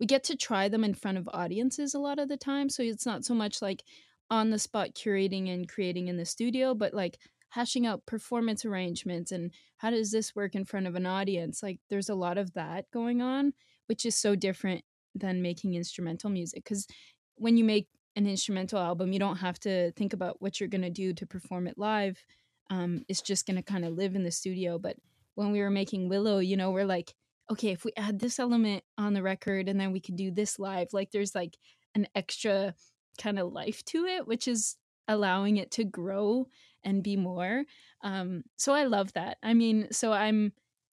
[0.00, 2.68] we get to try them in front of audiences a lot of the time.
[2.68, 3.82] So it's not so much like
[4.30, 7.18] on the spot curating and creating in the studio, but like
[7.50, 11.62] hashing out performance arrangements and how does this work in front of an audience.
[11.62, 13.52] Like there's a lot of that going on,
[13.86, 14.82] which is so different
[15.14, 16.64] than making instrumental music.
[16.64, 16.86] Because
[17.34, 20.82] when you make an instrumental album, you don't have to think about what you're going
[20.82, 22.24] to do to perform it live.
[22.70, 24.78] Um, it's just going to kind of live in the studio.
[24.78, 24.96] But
[25.34, 27.12] when we were making Willow, you know, we're like,
[27.50, 30.58] okay, if we add this element on the record and then we could do this
[30.58, 31.58] live, like there's like
[31.94, 32.74] an extra
[33.20, 34.76] kind of life to it, which is
[35.08, 36.46] allowing it to grow
[36.84, 37.64] and be more.
[38.02, 39.38] Um, so I love that.
[39.42, 40.52] I mean, so I'm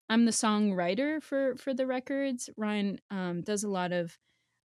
[0.10, 2.50] I'm the songwriter for for the records.
[2.58, 4.18] Ryan um, does a lot of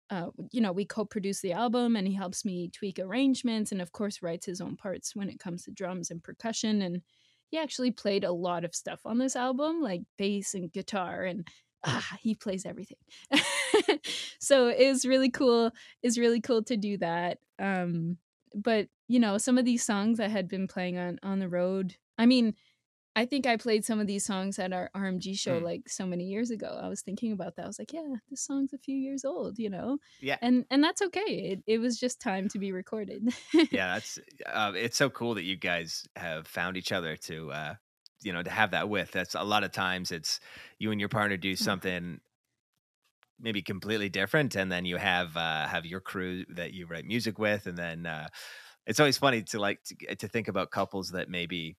[0.09, 3.91] uh, you know, we co-produce the album and he helps me tweak arrangements and of
[3.91, 7.01] course writes his own parts when it comes to drums and percussion and
[7.49, 11.47] he actually played a lot of stuff on this album like bass and guitar and
[11.83, 12.97] ah, he plays everything
[14.39, 18.17] so it's really cool it's really cool to do that um
[18.55, 21.95] but you know some of these songs i had been playing on on the road
[22.17, 22.53] i mean
[23.15, 25.63] I think I played some of these songs at our RMG show mm.
[25.63, 26.79] like so many years ago.
[26.81, 27.65] I was thinking about that.
[27.65, 29.99] I was like, yeah, this song's a few years old, you know.
[30.19, 30.37] Yeah.
[30.41, 31.21] And and that's okay.
[31.21, 33.29] It it was just time to be recorded.
[33.71, 34.17] yeah, that's
[34.51, 37.73] uh, it's so cool that you guys have found each other to uh
[38.23, 39.11] you know to have that with.
[39.11, 40.39] That's a lot of times it's
[40.79, 41.57] you and your partner do mm.
[41.57, 42.19] something
[43.39, 47.37] maybe completely different and then you have uh have your crew that you write music
[47.37, 48.27] with and then uh
[48.85, 51.75] it's always funny to like to, to think about couples that maybe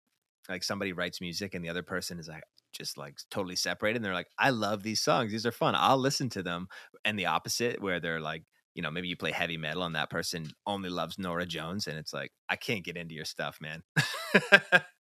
[0.49, 4.05] like somebody writes music and the other person is like just like totally separated and
[4.05, 6.67] they're like i love these songs these are fun i'll listen to them
[7.05, 8.43] and the opposite where they're like
[8.75, 11.97] you know maybe you play heavy metal and that person only loves Norah Jones and
[11.97, 13.83] it's like i can't get into your stuff man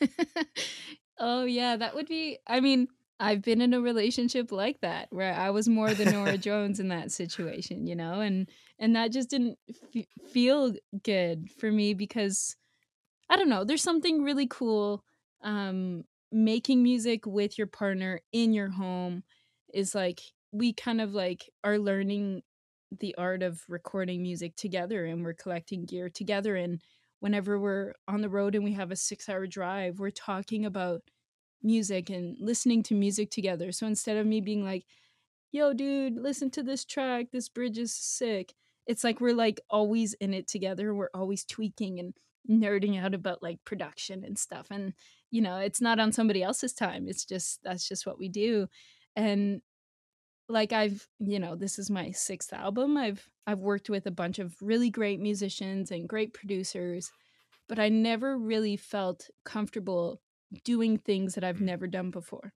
[1.18, 5.34] oh yeah that would be i mean i've been in a relationship like that where
[5.34, 9.30] i was more the Norah jones in that situation you know and and that just
[9.30, 9.58] didn't
[9.94, 12.56] f- feel good for me because
[13.28, 13.64] I don't know.
[13.64, 15.02] There's something really cool.
[15.42, 19.22] Um, making music with your partner in your home
[19.72, 20.20] is like
[20.52, 22.42] we kind of like are learning
[23.00, 26.80] the art of recording music together and we're collecting gear together and
[27.20, 31.02] whenever we're on the road and we have a 6 hour drive we're talking about
[31.62, 33.72] music and listening to music together.
[33.72, 34.84] So instead of me being like
[35.52, 38.54] yo dude listen to this track this bridge is sick
[38.86, 40.94] it's like we're like always in it together.
[40.94, 42.14] We're always tweaking and
[42.48, 44.68] nerding out about like production and stuff.
[44.70, 44.94] And
[45.30, 47.06] you know it's not on somebody else's time.
[47.08, 48.68] It's just that's just what we do.
[49.16, 49.60] And
[50.48, 54.38] like i've you know this is my sixth album i've i've worked with a bunch
[54.38, 57.10] of really great musicians and great producers
[57.68, 60.20] but i never really felt comfortable
[60.64, 62.52] doing things that i've never done before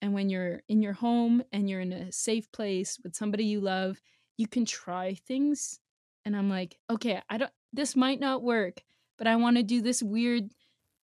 [0.00, 3.60] and when you're in your home and you're in a safe place with somebody you
[3.60, 4.00] love
[4.36, 5.80] you can try things
[6.24, 8.82] and i'm like okay i don't this might not work
[9.18, 10.50] but I want to do this weird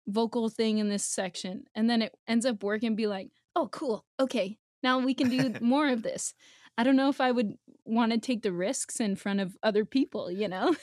[0.07, 1.65] vocal thing in this section.
[1.75, 4.05] And then it ends up working be like, oh, cool.
[4.19, 4.59] Okay.
[4.83, 6.35] Now we can do more of this.
[6.79, 9.85] I don't know if I would want to take the risks in front of other
[9.85, 10.75] people, you know?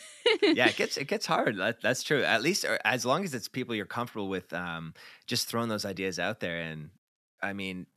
[0.42, 1.58] yeah, it gets it gets hard.
[1.58, 2.24] That, that's true.
[2.24, 4.94] At least as long as it's people you're comfortable with um,
[5.26, 6.90] just throwing those ideas out there and
[7.42, 7.88] I mean,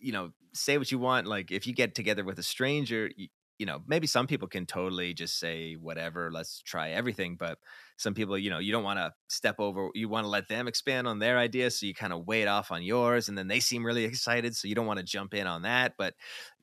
[0.00, 3.28] you know, say what you want like if you get together with a stranger, you,
[3.60, 7.58] you know, maybe some people can totally just say whatever, let's try everything, but
[7.98, 10.68] some people, you know, you don't want to step over, you want to let them
[10.68, 13.60] expand on their ideas, so you kind of wait off on yours and then they
[13.60, 16.14] seem really excited, so you don't want to jump in on that, but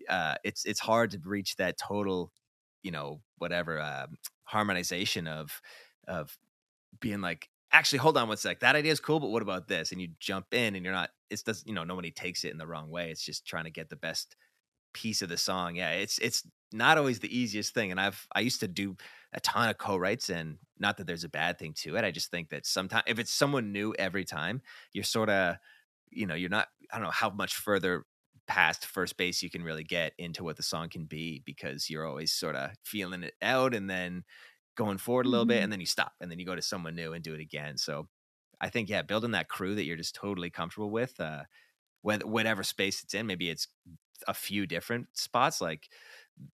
[0.10, 2.32] uh it's it's hard to reach that total,
[2.84, 4.08] you know, whatever uh,
[4.46, 5.62] harmonization of
[6.08, 6.38] of
[7.02, 8.60] being like actually hold on one sec.
[8.62, 9.92] That idea is cool, but what about this?
[9.92, 12.58] And you jump in and you're not it's does you know, nobody takes it in
[12.58, 13.12] the wrong way.
[13.12, 14.36] It's just trying to get the best
[14.98, 15.76] piece of the song.
[15.76, 17.92] Yeah, it's it's not always the easiest thing.
[17.92, 18.96] And I've I used to do
[19.34, 22.04] a ton of co-writes and not that there's a bad thing to it.
[22.04, 24.62] I just think that sometimes if it's someone new every time,
[24.94, 25.58] you're sort of
[26.10, 28.06] you know, you're not I don't know how much further
[28.48, 32.08] past first base you can really get into what the song can be because you're
[32.08, 34.24] always sort of feeling it out and then
[34.78, 35.50] going forward a little mm-hmm.
[35.50, 37.42] bit and then you stop and then you go to someone new and do it
[37.42, 37.78] again.
[37.78, 38.08] So
[38.60, 41.44] I think yeah, building that crew that you're just totally comfortable with, uh,
[42.02, 43.68] whatever space it's in, maybe it's
[44.28, 45.90] a few different spots, like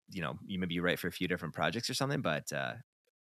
[0.10, 2.76] you know, you maybe you write for a few different projects or something, but uh,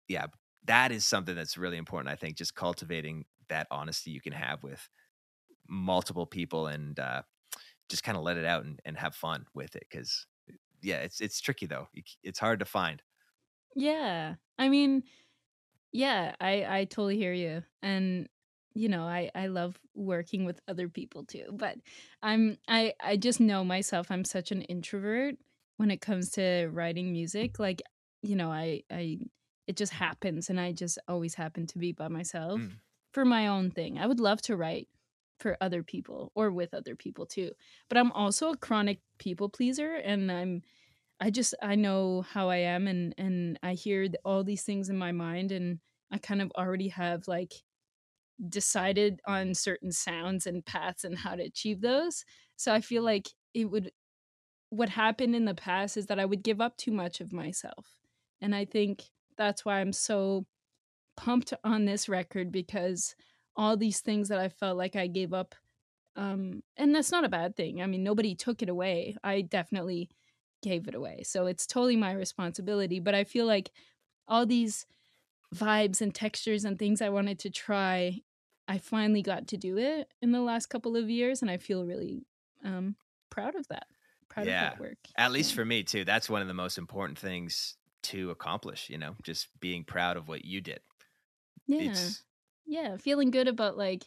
[0.07, 0.27] yeah,
[0.65, 2.11] that is something that's really important.
[2.11, 4.89] I think just cultivating that honesty you can have with
[5.67, 7.23] multiple people and uh,
[7.89, 10.27] just kind of let it out and, and have fun with it because
[10.81, 11.87] yeah it's it's tricky though
[12.23, 13.03] it's hard to find
[13.75, 15.03] yeah i mean
[15.93, 18.29] yeah i i totally hear you and
[18.79, 21.75] you know i i love working with other people too but
[22.23, 25.35] i'm i i just know myself i'm such an introvert
[25.77, 27.81] when it comes to writing music like
[28.21, 29.17] you know i i
[29.67, 32.71] it just happens and i just always happen to be by myself mm.
[33.11, 34.87] for my own thing i would love to write
[35.39, 37.51] for other people or with other people too.
[37.87, 40.61] But I'm also a chronic people pleaser and I'm
[41.21, 44.97] I just I know how I am and and I hear all these things in
[44.97, 45.79] my mind and
[46.11, 47.53] I kind of already have like
[48.47, 52.23] decided on certain sounds and paths and how to achieve those.
[52.55, 53.91] So I feel like it would
[54.69, 57.87] what happened in the past is that I would give up too much of myself.
[58.39, 59.03] And I think
[59.37, 60.45] that's why I'm so
[61.17, 63.15] pumped on this record because
[63.55, 65.55] all these things that I felt like I gave up.
[66.15, 67.81] Um, and that's not a bad thing.
[67.81, 69.17] I mean, nobody took it away.
[69.23, 70.09] I definitely
[70.61, 71.23] gave it away.
[71.23, 72.99] So it's totally my responsibility.
[72.99, 73.71] But I feel like
[74.27, 74.85] all these
[75.53, 78.19] vibes and textures and things I wanted to try,
[78.69, 81.41] I finally got to do it in the last couple of years.
[81.41, 82.23] And I feel really
[82.63, 82.95] um,
[83.31, 83.87] proud of that.
[84.29, 84.97] Proud yeah, of that work.
[85.17, 86.05] At least for me, too.
[86.05, 90.27] That's one of the most important things to accomplish, you know, just being proud of
[90.27, 90.81] what you did.
[91.65, 91.91] Yeah.
[91.91, 92.23] It's,
[92.67, 94.05] yeah, feeling good about like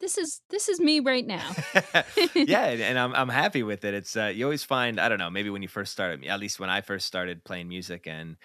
[0.00, 1.50] this is this is me right now.
[2.34, 3.94] yeah, and I'm I'm happy with it.
[3.94, 6.60] It's uh, you always find I don't know maybe when you first started, at least
[6.60, 8.36] when I first started playing music, and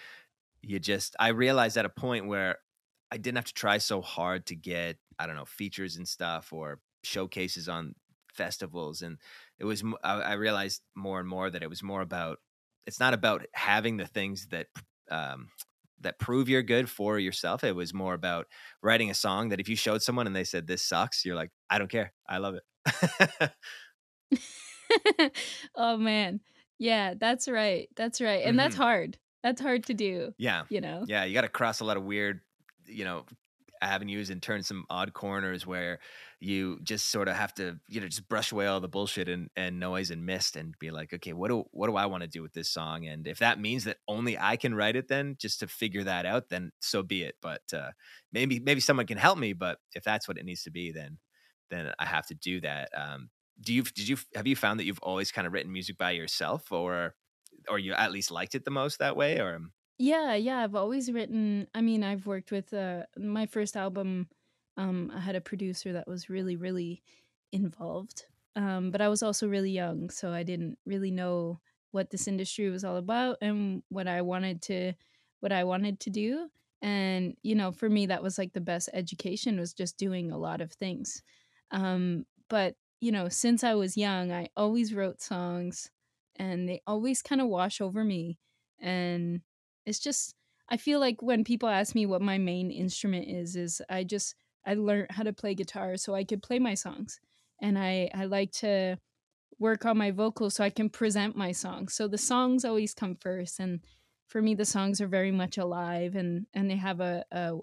[0.61, 2.57] you just I realized at a point where
[3.11, 6.51] I didn't have to try so hard to get I don't know features and stuff
[6.53, 7.95] or showcases on
[8.33, 9.17] festivals, and
[9.59, 12.39] it was I realized more and more that it was more about
[12.87, 14.67] it's not about having the things that
[15.09, 15.49] um,
[16.01, 17.63] that prove you're good for yourself.
[17.63, 18.47] It was more about
[18.81, 21.51] writing a song that if you showed someone and they said this sucks, you're like,
[21.69, 22.13] I don't care.
[22.27, 23.51] I love it.
[25.75, 26.41] oh man.
[26.79, 27.89] Yeah, that's right.
[27.95, 28.41] That's right.
[28.41, 28.57] And mm-hmm.
[28.57, 29.17] that's hard.
[29.43, 30.33] That's hard to do.
[30.37, 30.63] Yeah.
[30.69, 31.05] You know.
[31.07, 32.41] Yeah, you got to cross a lot of weird,
[32.91, 33.25] you know,
[33.81, 35.99] avenues and turn some odd corners where
[36.39, 39.49] you just sort of have to you know just brush away all the bullshit and,
[39.55, 42.29] and noise and mist and be like okay what do what do i want to
[42.29, 43.07] do with this song?
[43.07, 46.25] And if that means that only i can write it then just to figure that
[46.25, 47.35] out then so be it.
[47.41, 47.91] But uh,
[48.31, 51.17] maybe maybe someone can help me but if that's what it needs to be then
[51.69, 52.89] then i have to do that.
[52.95, 55.97] Um, do you did you have you found that you've always kind of written music
[55.97, 57.15] by yourself or
[57.69, 59.59] or you at least liked it the most that way or
[60.01, 64.27] yeah, yeah, I've always written I mean, I've worked with uh my first album
[64.77, 67.03] um I had a producer that was really really
[67.51, 68.25] involved.
[68.55, 71.59] Um but I was also really young, so I didn't really know
[71.91, 74.93] what this industry was all about and what I wanted to
[75.41, 76.49] what I wanted to do.
[76.81, 80.37] And you know, for me that was like the best education was just doing a
[80.37, 81.21] lot of things.
[81.71, 85.91] Um but you know, since I was young, I always wrote songs
[86.37, 88.39] and they always kind of wash over me
[88.79, 89.41] and
[89.85, 90.35] it's just
[90.69, 94.35] I feel like when people ask me what my main instrument is, is I just
[94.65, 97.19] I learned how to play guitar so I could play my songs,
[97.61, 98.97] and I I like to
[99.59, 101.93] work on my vocals so I can present my songs.
[101.93, 103.81] So the songs always come first, and
[104.27, 107.57] for me the songs are very much alive and and they have a a,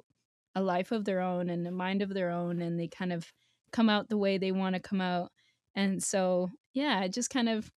[0.55, 3.33] a life of their own and a mind of their own, and they kind of
[3.73, 5.33] come out the way they want to come out.
[5.75, 7.71] And so yeah, I just kind of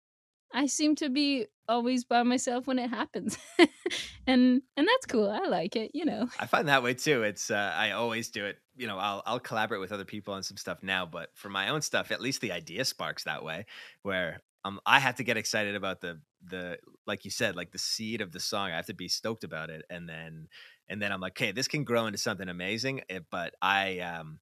[0.52, 3.38] I seem to be always by myself when it happens.
[4.26, 5.30] and and that's cool.
[5.30, 6.28] I like it, you know.
[6.38, 7.22] I find that way too.
[7.22, 8.58] It's uh, I always do it.
[8.76, 11.68] You know, I'll I'll collaborate with other people on some stuff now, but for my
[11.68, 13.66] own stuff, at least the idea sparks that way
[14.02, 17.78] where um I have to get excited about the the like you said, like the
[17.78, 18.70] seed of the song.
[18.70, 20.48] I have to be stoked about it and then
[20.88, 24.40] and then I'm like, "Okay, this can grow into something amazing." Eh, but I um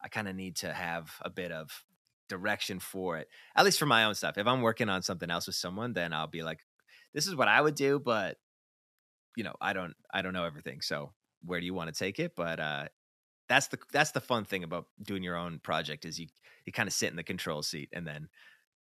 [0.00, 1.84] I kind of need to have a bit of
[2.28, 3.28] direction for it.
[3.56, 4.38] At least for my own stuff.
[4.38, 6.60] If I'm working on something else with someone, then I'll be like,
[7.14, 8.38] this is what I would do, but
[9.36, 10.80] you know, I don't I don't know everything.
[10.80, 11.12] So
[11.42, 12.34] where do you want to take it?
[12.36, 12.88] But uh
[13.48, 16.28] that's the that's the fun thing about doing your own project is you
[16.66, 18.28] you kind of sit in the control seat and then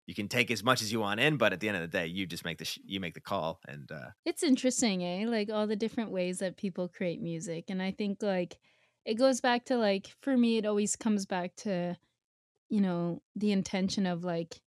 [0.07, 1.87] you can take as much as you want in but at the end of the
[1.87, 5.25] day you just make the sh- you make the call and uh It's interesting, eh?
[5.27, 7.65] Like all the different ways that people create music.
[7.69, 8.59] And I think like
[9.05, 11.97] it goes back to like for me it always comes back to,
[12.71, 14.61] you know, the intention of like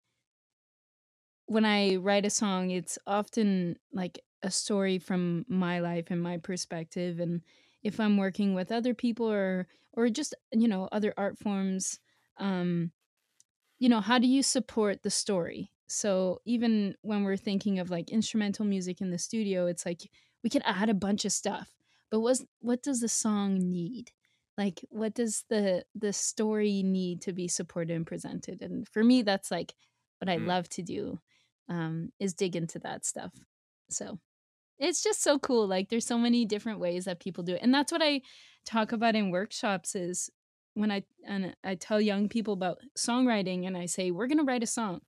[1.46, 6.38] when I write a song, it's often like a story from my life and my
[6.38, 7.42] perspective and
[7.82, 12.00] if I'm working with other people or or just, you know, other art forms,
[12.38, 12.92] um
[13.80, 15.72] you know, how do you support the story?
[15.88, 20.02] So even when we're thinking of like instrumental music in the studio, it's like
[20.44, 21.76] we can add a bunch of stuff.
[22.12, 24.12] But what's what does the song need?
[24.58, 28.62] Like what does the the story need to be supported and presented?
[28.62, 29.74] And for me that's like
[30.20, 30.48] what I mm.
[30.48, 31.20] love to do
[31.70, 33.34] um is dig into that stuff.
[33.90, 34.20] So
[34.80, 35.68] it's just so cool.
[35.68, 37.62] Like there's so many different ways that people do it.
[37.62, 38.22] And that's what I
[38.66, 40.30] talk about in workshops is
[40.74, 44.64] when I and I tell young people about songwriting and I say we're gonna write
[44.64, 45.02] a song,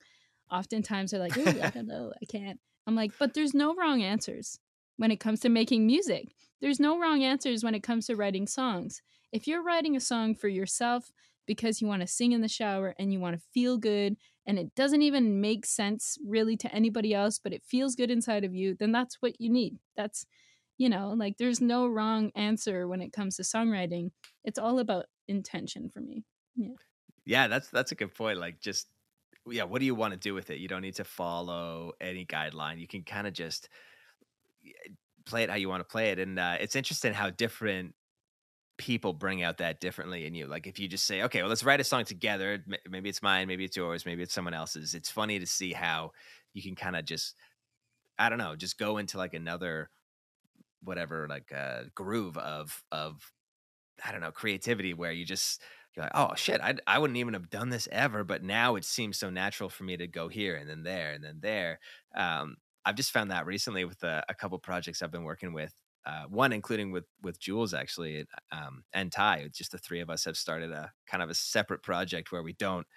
[0.51, 2.59] oftentimes they're like, I don't know, I can't.
[2.87, 4.59] I'm like, but there's no wrong answers
[4.97, 6.33] when it comes to making music.
[6.61, 9.01] There's no wrong answers when it comes to writing songs.
[9.31, 11.11] If you're writing a song for yourself
[11.45, 14.17] because you want to sing in the shower and you want to feel good
[14.47, 18.43] and it doesn't even make sense really to anybody else, but it feels good inside
[18.43, 19.77] of you, then that's what you need.
[19.95, 20.25] That's
[20.77, 24.11] you know, like there's no wrong answer when it comes to songwriting.
[24.43, 26.25] It's all about intention for me.
[26.55, 26.73] Yeah.
[27.25, 28.39] Yeah, that's that's a good point.
[28.39, 28.87] Like just
[29.47, 30.59] yeah, what do you want to do with it?
[30.59, 32.79] You don't need to follow any guideline.
[32.79, 33.69] You can kind of just
[35.25, 36.19] play it how you want to play it.
[36.19, 37.95] And uh, it's interesting how different
[38.77, 40.47] people bring out that differently in you.
[40.47, 42.63] Like if you just say, okay, well, let's write a song together.
[42.89, 44.93] Maybe it's mine, maybe it's yours, maybe it's someone else's.
[44.93, 46.11] It's funny to see how
[46.53, 47.35] you can kind of just,
[48.19, 49.89] I don't know, just go into like another
[50.83, 53.31] whatever like uh groove of of
[54.03, 55.61] I don't know creativity where you just
[55.95, 58.85] you're like oh shit I I wouldn't even have done this ever but now it
[58.85, 61.79] seems so natural for me to go here and then there and then there
[62.15, 65.73] um I've just found that recently with a, a couple projects I've been working with
[66.05, 70.25] uh, one including with with Jules actually um, and Ty just the three of us
[70.25, 72.87] have started a kind of a separate project where we don't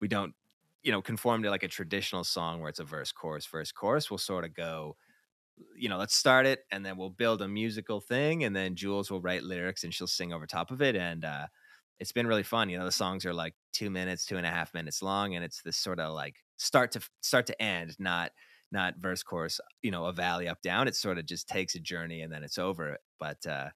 [0.00, 0.34] we don't
[0.82, 4.10] you know conform to like a traditional song where it's a verse chorus verse chorus
[4.10, 4.96] we'll sort of go
[5.76, 9.10] you know, let's start it and then we'll build a musical thing and then Jules
[9.10, 10.96] will write lyrics and she'll sing over top of it.
[10.96, 11.46] And uh,
[11.98, 12.68] it's been really fun.
[12.68, 15.44] You know, the songs are like two minutes, two and a half minutes long, and
[15.44, 18.32] it's this sort of like start to start to end, not
[18.72, 20.88] not verse chorus, you know, a valley up down.
[20.88, 22.98] It sort of just takes a journey and then it's over.
[23.18, 23.70] But uh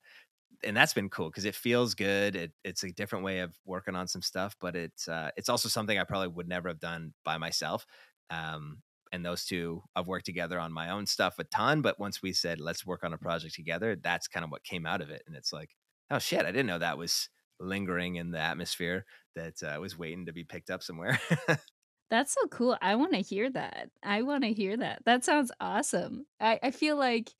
[0.63, 2.35] and that's been cool because it feels good.
[2.35, 5.69] It, it's a different way of working on some stuff, but it's uh, it's also
[5.69, 7.85] something I probably would never have done by myself.
[8.29, 8.81] Um,
[9.11, 11.81] and those two I've worked together on my own stuff a ton.
[11.81, 14.85] But once we said let's work on a project together, that's kind of what came
[14.85, 15.23] out of it.
[15.27, 15.69] And it's like,
[16.09, 17.29] oh shit, I didn't know that was
[17.59, 21.19] lingering in the atmosphere that uh, was waiting to be picked up somewhere.
[22.13, 22.77] that's so cool.
[22.79, 23.89] I want to hear that.
[24.03, 25.03] I want to hear that.
[25.03, 26.27] That sounds awesome.
[26.39, 27.31] I, I feel like,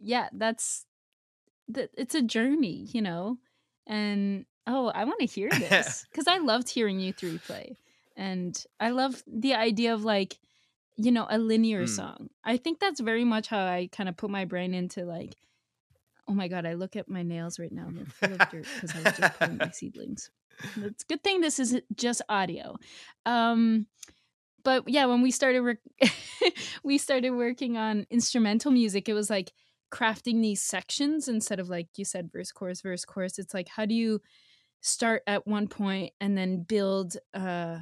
[0.00, 0.86] yeah, that's
[1.68, 1.90] that.
[1.94, 3.36] It's a journey, you know,
[3.86, 7.76] and oh, I want to hear this because I loved hearing you three play,
[8.16, 10.38] and I love the idea of like
[10.96, 11.88] you know, a linear mm.
[11.90, 12.30] song.
[12.42, 15.36] I think that's very much how I kind of put my brain into like,
[16.26, 18.66] oh my god, I look at my nails right now and they're full of dirt
[18.74, 20.30] because I was just pulling my seedlings.
[20.76, 22.76] It's a good thing this is just audio.
[23.24, 23.86] Um,
[24.64, 26.10] but yeah, when we started re-
[26.82, 29.52] we started working on instrumental music, it was like
[29.92, 33.38] crafting these sections instead of like you said verse chorus verse chorus.
[33.38, 34.20] It's like how do you
[34.80, 37.78] start at one point and then build uh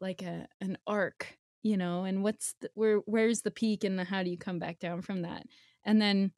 [0.00, 4.22] like a an arc you know and what's the, where where's the peak and how
[4.22, 5.44] do you come back down from that
[5.84, 6.32] and then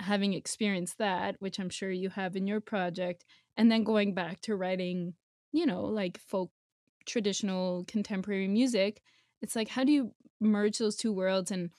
[0.00, 3.24] having experienced that which i'm sure you have in your project
[3.56, 5.14] and then going back to writing
[5.52, 6.50] you know like folk
[7.06, 9.02] traditional contemporary music
[9.42, 11.70] it's like how do you merge those two worlds and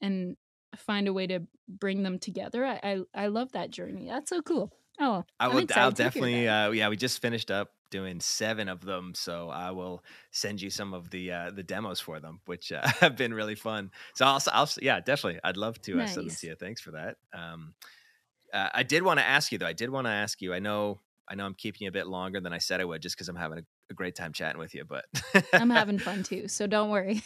[0.00, 0.36] and
[0.76, 4.42] find a way to bring them together i i, I love that journey that's so
[4.42, 8.80] cool oh i will i'll definitely uh yeah we just finished up doing seven of
[8.80, 12.72] them, so I will send you some of the uh, the demos for them, which
[12.72, 13.90] uh, have been really fun.
[14.14, 16.10] So I'll, I'll yeah, definitely, I'd love to nice.
[16.10, 16.54] uh, send them to you.
[16.54, 17.16] Thanks for that.
[17.32, 17.74] Um,
[18.52, 19.66] uh, I did want to ask you though.
[19.66, 20.54] I did want to ask you.
[20.54, 21.00] I know,
[21.30, 23.28] I know, I'm keeping you a bit longer than I said I would, just because
[23.28, 24.84] I'm having a, a, great time chatting with you.
[24.84, 25.04] But
[25.52, 27.22] I'm having fun too, so don't worry.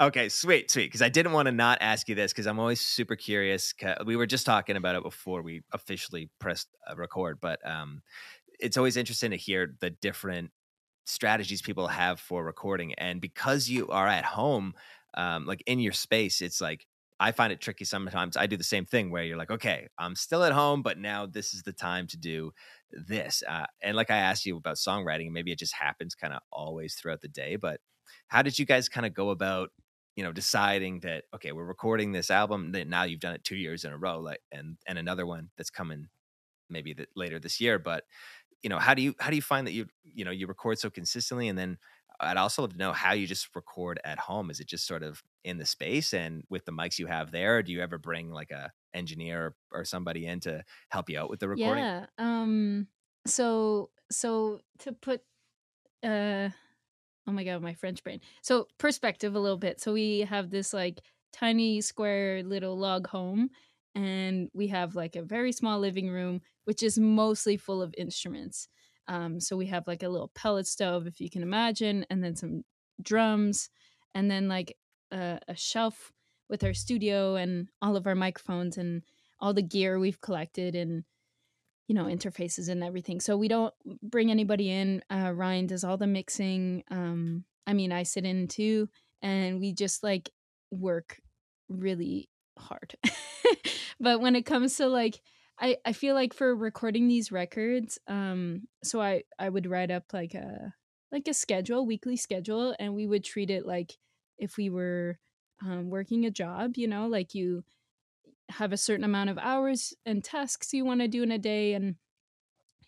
[0.00, 0.86] okay, sweet, sweet.
[0.86, 3.72] Because I didn't want to not ask you this because I'm always super curious.
[4.04, 8.02] We were just talking about it before we officially pressed record, but um,
[8.58, 10.50] it's always interesting to hear the different
[11.04, 14.74] strategies people have for recording and because you are at home
[15.14, 16.84] um, like in your space it's like
[17.18, 18.36] I find it tricky sometimes.
[18.36, 21.26] I do the same thing where you're like, okay, I'm still at home, but now
[21.26, 22.52] this is the time to do
[22.90, 23.42] this.
[23.48, 26.94] Uh, and like I asked you about songwriting, maybe it just happens kind of always
[26.94, 27.56] throughout the day.
[27.56, 27.80] But
[28.28, 29.70] how did you guys kind of go about,
[30.14, 33.56] you know, deciding that okay, we're recording this album that now you've done it two
[33.56, 36.08] years in a row, like and and another one that's coming
[36.70, 37.78] maybe later this year.
[37.78, 38.04] But
[38.62, 40.78] you know, how do you how do you find that you you know you record
[40.78, 41.78] so consistently and then
[42.20, 44.50] I'd also love to know how you just record at home.
[44.50, 47.62] Is it just sort of in the space and with the mics you have there?
[47.62, 51.40] do you ever bring like a engineer or somebody in to help you out with
[51.40, 51.88] the recording?
[51.90, 52.06] Yeah.
[52.18, 52.88] Um.
[53.26, 55.22] So so to put
[56.04, 56.50] uh
[57.26, 60.74] oh my god my french brain so perspective a little bit so we have this
[60.74, 61.02] like
[61.32, 63.50] tiny square little log home
[63.94, 68.68] and we have like a very small living room which is mostly full of instruments
[69.08, 72.36] um, so we have like a little pellet stove, if you can imagine, and then
[72.36, 72.62] some
[73.02, 73.68] drums,
[74.14, 74.76] and then like
[75.12, 76.12] a, a shelf
[76.48, 79.02] with our studio and all of our microphones and
[79.40, 81.04] all the gear we've collected and
[81.88, 83.20] you know interfaces and everything.
[83.20, 85.02] So we don't bring anybody in.
[85.10, 86.82] Uh, Ryan does all the mixing.
[86.90, 88.88] Um, I mean, I sit in too,
[89.22, 90.30] and we just like
[90.70, 91.20] work
[91.68, 92.28] really
[92.58, 92.96] hard.
[94.00, 95.20] but when it comes to like
[95.58, 100.12] I I feel like for recording these records, um, so I I would write up
[100.12, 100.74] like a
[101.12, 103.92] like a schedule, weekly schedule, and we would treat it like
[104.38, 105.18] if we were
[105.62, 106.76] um, working a job.
[106.76, 107.64] You know, like you
[108.50, 111.72] have a certain amount of hours and tasks you want to do in a day,
[111.74, 111.96] and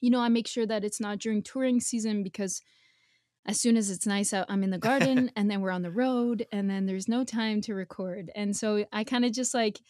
[0.01, 2.63] you know, I make sure that it's not during touring season because
[3.47, 5.91] as soon as it's nice out, I'm in the garden, and then we're on the
[5.91, 9.81] road, and then there's no time to record, and so I kind of just like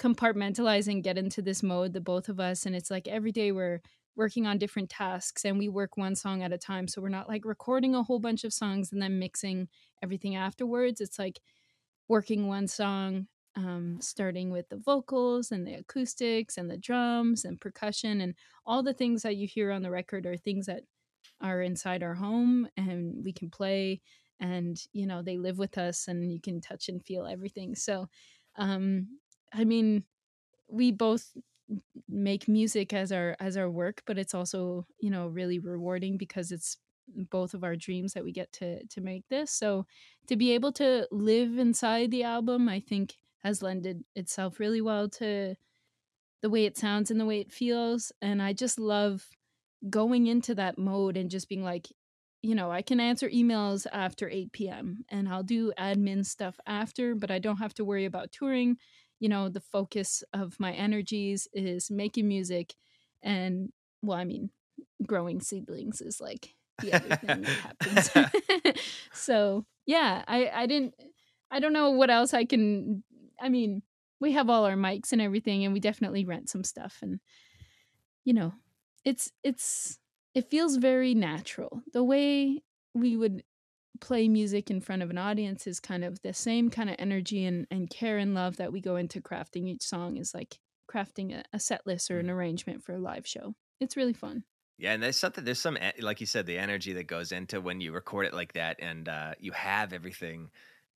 [0.00, 2.66] compartmentalize and get into this mode, the both of us.
[2.66, 3.80] And it's like every day we're
[4.16, 6.88] working on different tasks and we work one song at a time.
[6.88, 9.68] So we're not like recording a whole bunch of songs and then mixing
[10.02, 11.00] everything afterwards.
[11.00, 11.40] It's like
[12.08, 17.60] working one song, um, starting with the vocals and the acoustics and the drums and
[17.60, 18.34] percussion and
[18.66, 20.82] all the things that you hear on the record are things that
[21.40, 24.00] are inside our home and we can play
[24.40, 28.06] and you know they live with us and you can touch and feel everything so
[28.56, 29.08] um
[29.52, 30.04] I mean,
[30.68, 31.36] we both
[32.08, 36.52] make music as our as our work, but it's also, you know, really rewarding because
[36.52, 36.78] it's
[37.08, 39.50] both of our dreams that we get to to make this.
[39.52, 39.86] So
[40.28, 45.08] to be able to live inside the album, I think has lended itself really well
[45.08, 45.56] to
[46.42, 48.12] the way it sounds and the way it feels.
[48.22, 49.28] And I just love
[49.90, 51.88] going into that mode and just being like,
[52.42, 55.04] you know, I can answer emails after 8 p.m.
[55.10, 58.78] and I'll do admin stuff after, but I don't have to worry about touring
[59.20, 62.74] you know the focus of my energies is making music
[63.22, 63.70] and
[64.02, 64.50] well i mean
[65.06, 68.78] growing seedlings is like the other thing that happens.
[69.12, 70.94] So yeah i i didn't
[71.50, 73.02] i don't know what else i can
[73.40, 73.82] i mean
[74.20, 77.20] we have all our mics and everything and we definitely rent some stuff and
[78.24, 78.52] you know
[79.04, 79.98] it's it's
[80.34, 81.82] it feels very natural.
[81.92, 82.62] The way
[82.94, 83.42] we would
[84.00, 87.44] play music in front of an audience is kind of the same kind of energy
[87.44, 90.58] and, and care and love that we go into crafting each song is like
[90.90, 92.34] crafting a, a set list or an mm-hmm.
[92.34, 93.54] arrangement for a live show.
[93.80, 94.44] It's really fun.
[94.78, 97.82] Yeah, and there's something there's some like you said the energy that goes into when
[97.82, 100.48] you record it like that and uh, you have everything.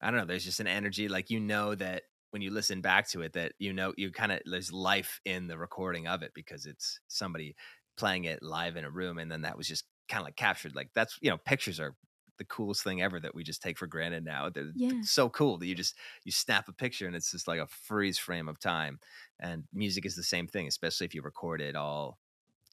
[0.02, 0.26] I don't know.
[0.26, 3.52] There's just an energy like you know that when you listen back to it that
[3.60, 7.56] you know you kind of there's life in the recording of it because it's somebody
[7.98, 10.76] playing it live in a room and then that was just kind of like captured
[10.76, 11.96] like that's you know pictures are
[12.44, 14.50] the coolest thing ever that we just take for granted now.
[14.50, 15.02] They're, yeah.
[15.04, 18.18] so cool that you just you snap a picture and it's just like a freeze
[18.18, 19.00] frame of time.
[19.40, 22.18] And music is the same thing, especially if you record it all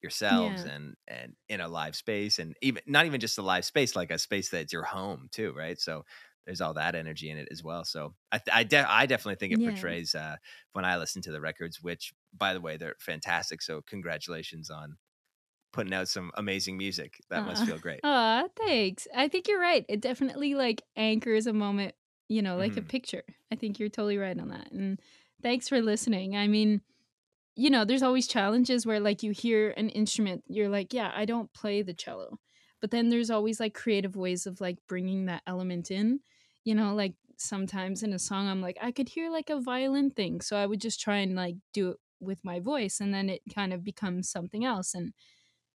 [0.03, 0.73] yourselves yeah.
[0.73, 4.11] and and in a live space and even not even just a live space like
[4.11, 6.07] a space that's your home too right so
[6.47, 9.53] there's all that energy in it as well so i I, de- I definitely think
[9.53, 9.73] it yeah.
[9.73, 10.37] portrays uh
[10.73, 14.97] when i listen to the records which by the way they're fantastic so congratulations on
[15.73, 17.21] putting out some amazing music.
[17.31, 18.01] That uh, must feel great.
[18.05, 19.07] Aw, thanks.
[19.15, 19.85] I think you're right.
[19.89, 21.95] It definitely like anchors a moment,
[22.29, 22.81] you know, like mm-hmm.
[22.81, 23.23] a picture.
[23.53, 24.71] I think you're totally right on that.
[24.73, 25.01] And
[25.43, 26.37] thanks for listening.
[26.37, 26.81] I mean,
[27.57, 31.25] you know, there's always challenges where like you hear an instrument, you're like, yeah, I
[31.25, 32.39] don't play the cello.
[32.81, 36.21] But then there's always like creative ways of like bringing that element in.
[36.65, 40.11] You know, like sometimes in a song I'm like I could hear like a violin
[40.11, 43.31] thing, so I would just try and like do it with my voice and then
[43.31, 45.13] it kind of becomes something else and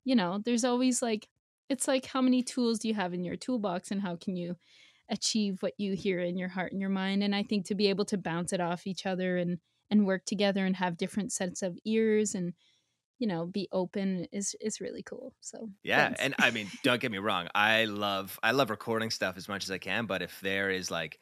[0.04, 1.28] you know, there's always like,
[1.70, 4.56] it's like how many tools do you have in your toolbox and how can you
[5.10, 7.24] achieve what you hear in your heart and your mind?
[7.24, 10.26] And I think to be able to bounce it off each other and, and work
[10.26, 12.54] together and have different sets of ears and,
[13.20, 15.36] you know, be open is is really cool.
[15.42, 16.22] So yeah, thanks.
[16.22, 19.64] and I mean, don't get me wrong, I love I love recording stuff as much
[19.64, 21.20] as I can, but if there is like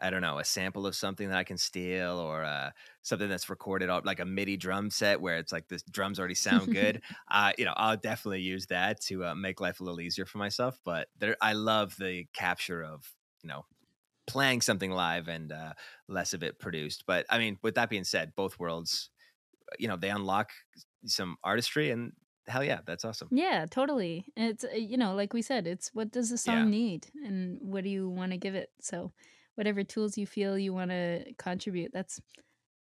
[0.00, 2.70] I don't know, a sample of something that I can steal or uh,
[3.02, 6.70] something that's recorded like a MIDI drum set where it's like the drums already sound
[6.70, 7.00] good.
[7.30, 10.38] uh, you know, I'll definitely use that to uh, make life a little easier for
[10.38, 10.78] myself.
[10.84, 13.66] But there, I love the capture of, you know,
[14.26, 15.74] playing something live and uh,
[16.08, 17.06] less of it produced.
[17.06, 19.10] But I mean, with that being said, both worlds,
[19.78, 20.52] you know, they unlock
[21.06, 22.12] some artistry and
[22.48, 23.30] hell yeah, that's awesome.
[23.30, 24.26] Yeah, totally.
[24.36, 26.70] It's, uh, you know, like we said, it's what does the song Yeah.
[26.70, 28.70] need and what do you want to give it?
[28.80, 29.12] So,
[29.54, 32.20] whatever tools you feel you want to contribute, that's,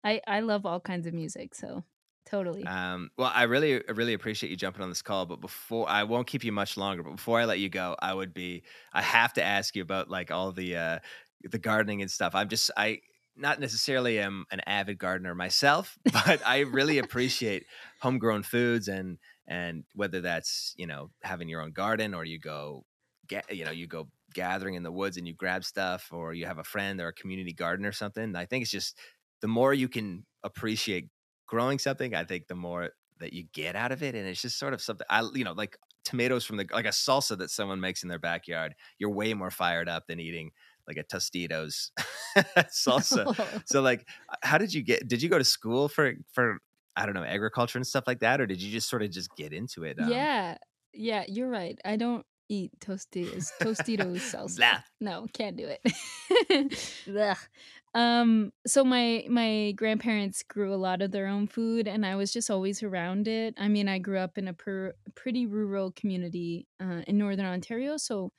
[0.03, 1.55] I, I love all kinds of music.
[1.55, 1.83] So,
[2.25, 2.65] totally.
[2.65, 5.25] Um, well, I really, really appreciate you jumping on this call.
[5.25, 7.03] But before, I won't keep you much longer.
[7.03, 8.63] But before I let you go, I would be,
[8.93, 10.99] I have to ask you about like all the, uh,
[11.43, 12.35] the gardening and stuff.
[12.35, 13.01] I'm just, I
[13.35, 17.65] not necessarily am an avid gardener myself, but I really appreciate
[17.99, 19.17] homegrown foods and
[19.47, 22.85] and whether that's you know having your own garden or you go
[23.27, 26.45] get you know you go gathering in the woods and you grab stuff or you
[26.45, 28.35] have a friend or a community garden or something.
[28.35, 28.97] I think it's just
[29.41, 31.09] the more you can appreciate
[31.47, 34.57] growing something, I think the more that you get out of it, and it's just
[34.57, 37.79] sort of something I you know like tomatoes from the like a salsa that someone
[37.79, 38.75] makes in their backyard.
[38.97, 40.51] You're way more fired up than eating
[40.87, 41.91] like a Tostitos
[42.69, 43.27] salsa.
[43.65, 44.07] So like,
[44.43, 45.07] how did you get?
[45.07, 46.59] Did you go to school for for
[46.95, 49.35] I don't know agriculture and stuff like that, or did you just sort of just
[49.35, 49.99] get into it?
[49.99, 50.57] Um, yeah.
[50.93, 51.79] Yeah, you're right.
[51.85, 54.57] I don't eat Tostitos, Tostitos salsa.
[54.57, 54.79] Blah.
[54.99, 57.37] No, can't do it.
[57.93, 62.31] Um, so my my grandparents grew a lot of their own food, and I was
[62.31, 63.53] just always around it.
[63.57, 67.97] I mean, I grew up in a per, pretty rural community uh, in northern Ontario,
[67.97, 68.31] so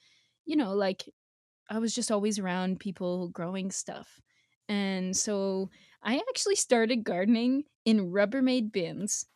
[0.47, 1.05] you know, like
[1.69, 4.23] I was just always around people growing stuff,
[4.71, 5.69] and so
[6.03, 9.27] I actually started gardening in Rubbermaid bins.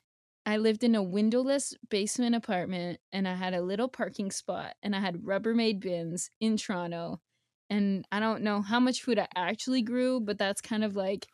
[0.47, 4.95] I lived in a windowless basement apartment and I had a little parking spot and
[4.95, 7.21] I had Rubbermaid bins in Toronto.
[7.69, 11.27] And I don't know how much food I actually grew, but that's kind of like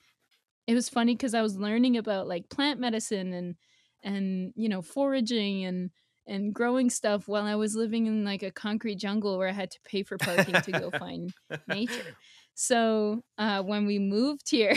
[0.67, 3.57] it was funny because I was learning about like plant medicine and
[4.03, 5.91] and you know foraging and
[6.27, 9.73] and growing stuff while I was living in like a concrete jungle where I had
[9.73, 11.35] to pay for parking to go find
[11.67, 12.17] nature.
[12.55, 14.75] So uh, when we moved here,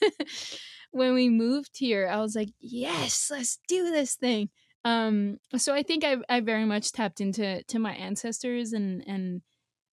[0.90, 4.50] when we moved here, I was like, yes, let's do this thing.
[4.84, 9.42] Um, so I think I I very much tapped into to my ancestors and and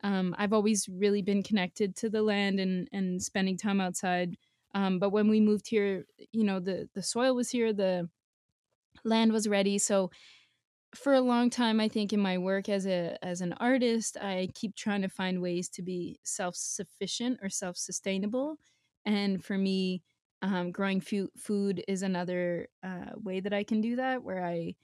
[0.04, 4.36] um, I've always really been connected to the land and and spending time outside.
[4.74, 8.08] Um, but when we moved here, you know, the the soil was here, the
[9.04, 9.78] land was ready.
[9.78, 10.10] So
[10.94, 14.48] for a long time, I think in my work as a as an artist, I
[14.54, 18.58] keep trying to find ways to be self sufficient or self sustainable.
[19.04, 20.02] And for me,
[20.42, 24.74] um, growing food is another uh, way that I can do that, where I,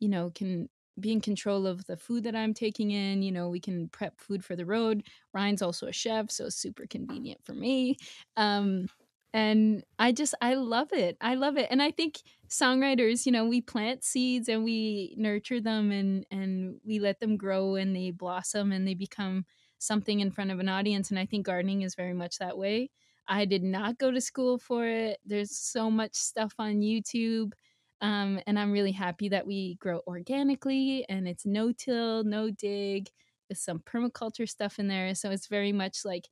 [0.00, 3.22] you know, can be in control of the food that I'm taking in.
[3.22, 5.04] You know, we can prep food for the road.
[5.34, 7.96] Ryan's also a chef, so super convenient for me.
[8.36, 8.88] Um,
[9.32, 11.16] and I just, I love it.
[11.20, 11.68] I love it.
[11.70, 16.80] And I think songwriters, you know, we plant seeds and we nurture them and, and
[16.84, 19.44] we let them grow and they blossom and they become
[19.78, 21.10] something in front of an audience.
[21.10, 22.90] And I think gardening is very much that way.
[23.28, 25.18] I did not go to school for it.
[25.24, 27.52] There's so much stuff on YouTube.
[28.00, 33.08] Um, and I'm really happy that we grow organically and it's no till, no dig,
[33.48, 35.14] with some permaculture stuff in there.
[35.14, 36.28] So it's very much like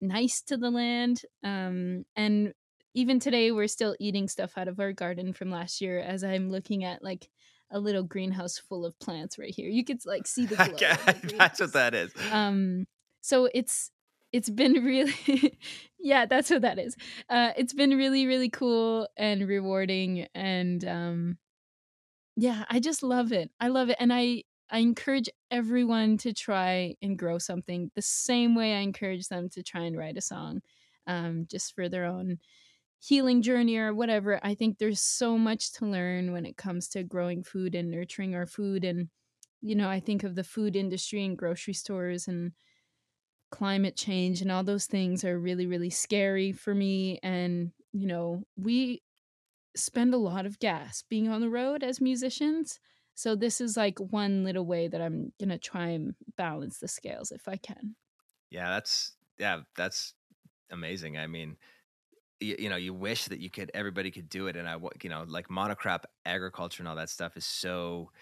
[0.00, 1.22] nice to the land.
[1.42, 2.52] Um, and
[2.94, 6.50] even today, we're still eating stuff out of our garden from last year as I'm
[6.50, 7.28] looking at like
[7.70, 9.68] a little greenhouse full of plants right here.
[9.68, 10.66] You could like see the glow.
[10.66, 12.12] the that's what that is.
[12.32, 12.86] Um,
[13.20, 13.90] so it's
[14.32, 15.58] it's been really
[15.98, 16.96] yeah that's what that is.
[17.28, 21.38] Uh it's been really really cool and rewarding and um
[22.36, 23.50] yeah i just love it.
[23.60, 28.54] I love it and i i encourage everyone to try and grow something the same
[28.54, 30.60] way i encourage them to try and write a song
[31.06, 32.38] um just for their own
[33.00, 34.40] healing journey or whatever.
[34.42, 38.34] I think there's so much to learn when it comes to growing food and nurturing
[38.34, 39.08] our food and
[39.62, 42.52] you know i think of the food industry and grocery stores and
[43.50, 48.42] climate change and all those things are really really scary for me and you know
[48.56, 49.02] we
[49.76, 52.80] spend a lot of gas being on the road as musicians
[53.14, 56.88] so this is like one little way that i'm going to try and balance the
[56.88, 57.96] scales if i can
[58.50, 60.14] Yeah, that's yeah, that's
[60.70, 61.18] amazing.
[61.18, 61.58] I mean,
[62.40, 65.10] you, you know, you wish that you could everybody could do it, and I, you
[65.10, 68.12] know, like monocrop agriculture and all that stuff is so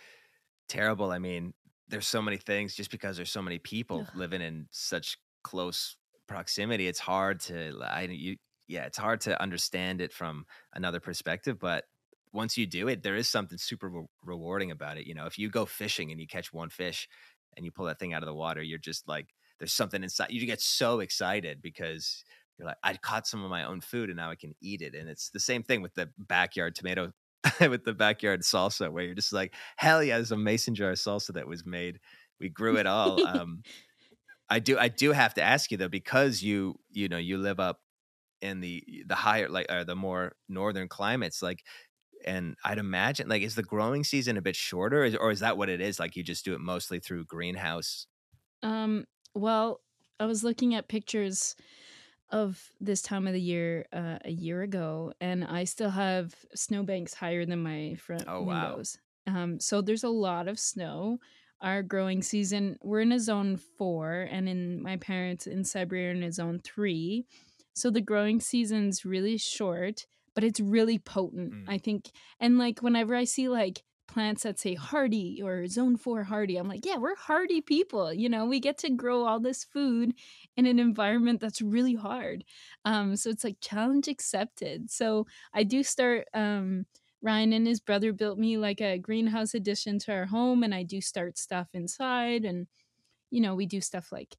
[0.69, 1.13] terrible.
[1.13, 1.55] I mean,
[1.89, 4.17] there's so many things just because there's so many people Ugh.
[4.17, 6.89] living in such close proximity.
[6.89, 8.37] It's hard to, I you,
[8.69, 11.85] yeah, it's hard to understand it from another perspective, but.
[12.33, 15.07] Once you do it, there is something super re- rewarding about it.
[15.07, 17.09] You know, if you go fishing and you catch one fish
[17.57, 19.29] and you pull that thing out of the water, you're just like
[19.59, 20.31] there's something inside.
[20.31, 22.25] You get so excited because
[22.59, 24.95] you're like, I caught some of my own food and now I can eat it.
[24.95, 27.13] And it's the same thing with the backyard tomato,
[27.61, 31.35] with the backyard salsa, where you're just like, hell yeah, there's a mason jar salsa
[31.35, 32.01] that was made.
[32.41, 33.25] We grew it all.
[33.27, 33.63] Um,
[34.49, 37.61] I do, I do have to ask you though, because you, you know, you live
[37.61, 37.81] up
[38.43, 41.65] in the the higher, like, or the more northern climates, like.
[42.25, 45.69] And I'd imagine, like, is the growing season a bit shorter, or is that what
[45.69, 46.01] it is?
[46.01, 48.07] Like, you just do it mostly through greenhouse.
[48.63, 49.07] Um.
[49.35, 49.83] Well,
[50.19, 51.57] I was looking at pictures
[52.31, 57.15] of this time of the year uh, a year ago, and I still have snowbanks
[57.15, 58.69] higher than my front Oh wow.
[58.71, 58.99] windows.
[59.27, 61.19] Um, so there's a lot of snow.
[61.61, 66.23] Our growing season, we're in a zone four, and in my parents in Siberia in
[66.23, 67.27] a zone three.
[67.75, 71.53] So the growing season's really short, but it's really potent.
[71.53, 71.65] Mm.
[71.69, 72.11] I think,
[72.41, 73.83] and like whenever I see like
[74.17, 78.15] plants that say hardy or zone four hardy, I'm like, yeah, we're hardy people.
[78.15, 80.15] You know, we get to grow all this food
[80.57, 82.43] in an environment that's really hard.
[82.87, 84.91] Um, so it's like challenge accepted.
[84.91, 86.29] So I do start.
[86.33, 86.87] Um,
[87.21, 90.83] Ryan and his brother built me like a greenhouse addition to our home, and I
[90.83, 92.47] do start stuff inside.
[92.47, 92.67] And
[93.31, 94.37] you know, we do stuff like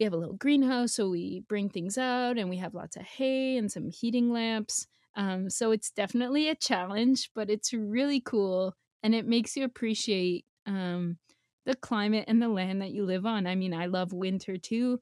[0.00, 3.02] we have a little greenhouse, so we bring things out, and we have lots of
[3.02, 4.88] hay and some heating lamps.
[5.16, 8.74] Um, so it's definitely a challenge, but it's really cool,
[9.04, 11.18] and it makes you appreciate um,
[11.66, 13.46] the climate and the land that you live on.
[13.46, 14.98] I mean, I love winter too.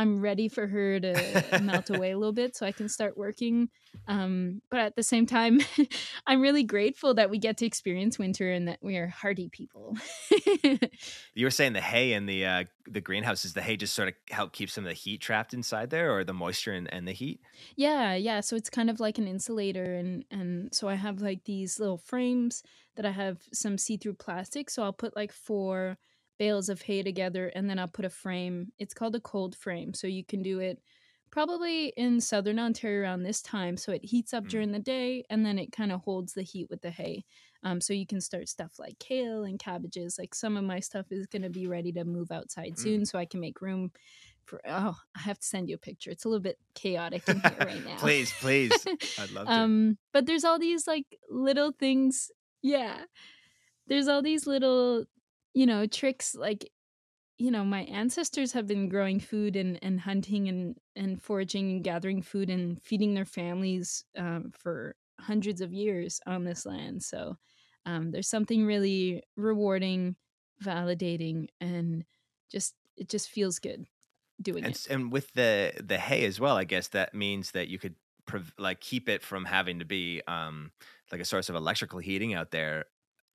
[0.00, 3.68] I'm ready for her to melt away a little bit so I can start working.
[4.08, 5.60] Um, but at the same time,
[6.26, 9.96] I'm really grateful that we get to experience winter and that we are hardy people.
[11.34, 14.08] You were saying the hay in the uh, the greenhouse is the hay just sort
[14.08, 17.06] of help keep some of the heat trapped inside there, or the moisture and, and
[17.06, 17.40] the heat.
[17.76, 18.40] yeah, yeah.
[18.40, 21.98] So it's kind of like an insulator, and and so I have like these little
[21.98, 22.62] frames
[22.96, 24.68] that I have some see through plastic.
[24.70, 25.96] So I'll put like four
[26.40, 28.72] bales of hay together, and then I'll put a frame.
[28.78, 30.80] It's called a cold frame, so you can do it
[31.30, 33.76] probably in southern Ontario around this time.
[33.76, 34.48] So it heats up Mm.
[34.48, 37.24] during the day, and then it kind of holds the heat with the hay.
[37.62, 40.16] Um, so you can start stuff like kale and cabbages.
[40.18, 42.78] Like some of my stuff is going to be ready to move outside Mm.
[42.78, 43.92] soon, so I can make room
[44.46, 44.60] for.
[44.66, 46.10] Oh, I have to send you a picture.
[46.10, 47.98] It's a little bit chaotic in here right now.
[47.98, 48.72] please, please,
[49.20, 49.52] I'd love to.
[49.52, 52.30] um, but there's all these like little things.
[52.62, 53.04] Yeah,
[53.86, 55.04] there's all these little,
[55.54, 56.34] you know, tricks.
[56.34, 56.70] Like,
[57.38, 61.84] you know, my ancestors have been growing food and and hunting and and foraging and
[61.84, 67.02] gathering food and feeding their families um, for hundreds of years on this land.
[67.02, 67.36] So
[67.86, 70.16] um, there's something really rewarding,
[70.62, 72.04] validating, and
[72.50, 73.86] just it just feels good
[74.42, 74.88] doing and it.
[74.88, 77.96] and with the the hay as well, I guess that means that you could
[78.58, 80.72] like keep it from having to be um
[81.10, 82.86] like a source of electrical heating out there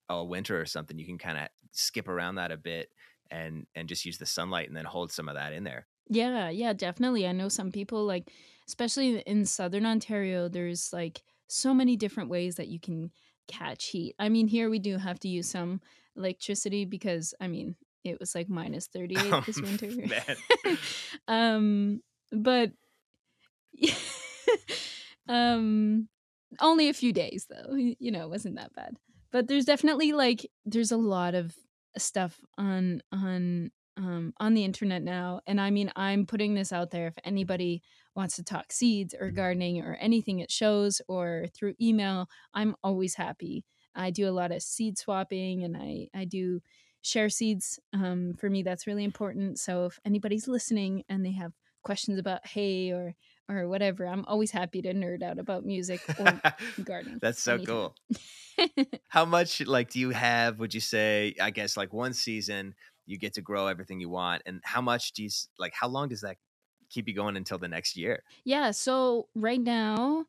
[0.10, 0.98] all winter or something.
[0.98, 2.90] You can kind of skip around that a bit
[3.32, 5.88] and and just use the sunlight and then hold some of that in there.
[6.08, 7.28] Yeah, yeah, definitely.
[7.28, 8.32] I know some people like
[8.68, 13.12] especially in southern Ontario there's like so many different ways that you can
[13.48, 14.16] catch heat.
[14.20, 15.82] I mean, here we do have to use some
[16.16, 19.90] electricity because I mean, it was like minus 38 Oh, this winter.
[21.28, 22.02] um
[22.32, 22.72] but
[25.28, 26.08] um
[26.60, 27.76] only a few days though.
[27.76, 28.98] You know, it wasn't that bad.
[29.32, 31.56] But there's definitely like there's a lot of
[31.98, 36.92] stuff on on um on the internet now and I mean I'm putting this out
[36.92, 37.82] there if anybody
[38.16, 43.16] wants to talk seeds or gardening or anything at shows or through email, I'm always
[43.16, 43.66] happy.
[43.94, 46.62] I do a lot of seed swapping and I I do
[47.02, 47.80] share seeds.
[47.94, 49.60] Um, for me, that's really important.
[49.60, 53.14] So if anybody's listening and they have questions about hay or
[53.50, 56.42] or whatever, I'm always happy to nerd out about music or
[56.84, 57.20] gardening.
[57.22, 57.66] That's so anytime.
[57.66, 57.96] cool.
[59.10, 60.60] How much like do you have?
[60.60, 61.36] Would you say?
[61.42, 62.76] I guess like one season
[63.06, 65.30] you get to grow everything you want, and how much do you
[65.60, 65.74] like?
[65.80, 66.38] How long does that
[66.90, 68.24] keep you going until the next year?
[68.44, 68.72] yeah.
[68.72, 70.26] So right now,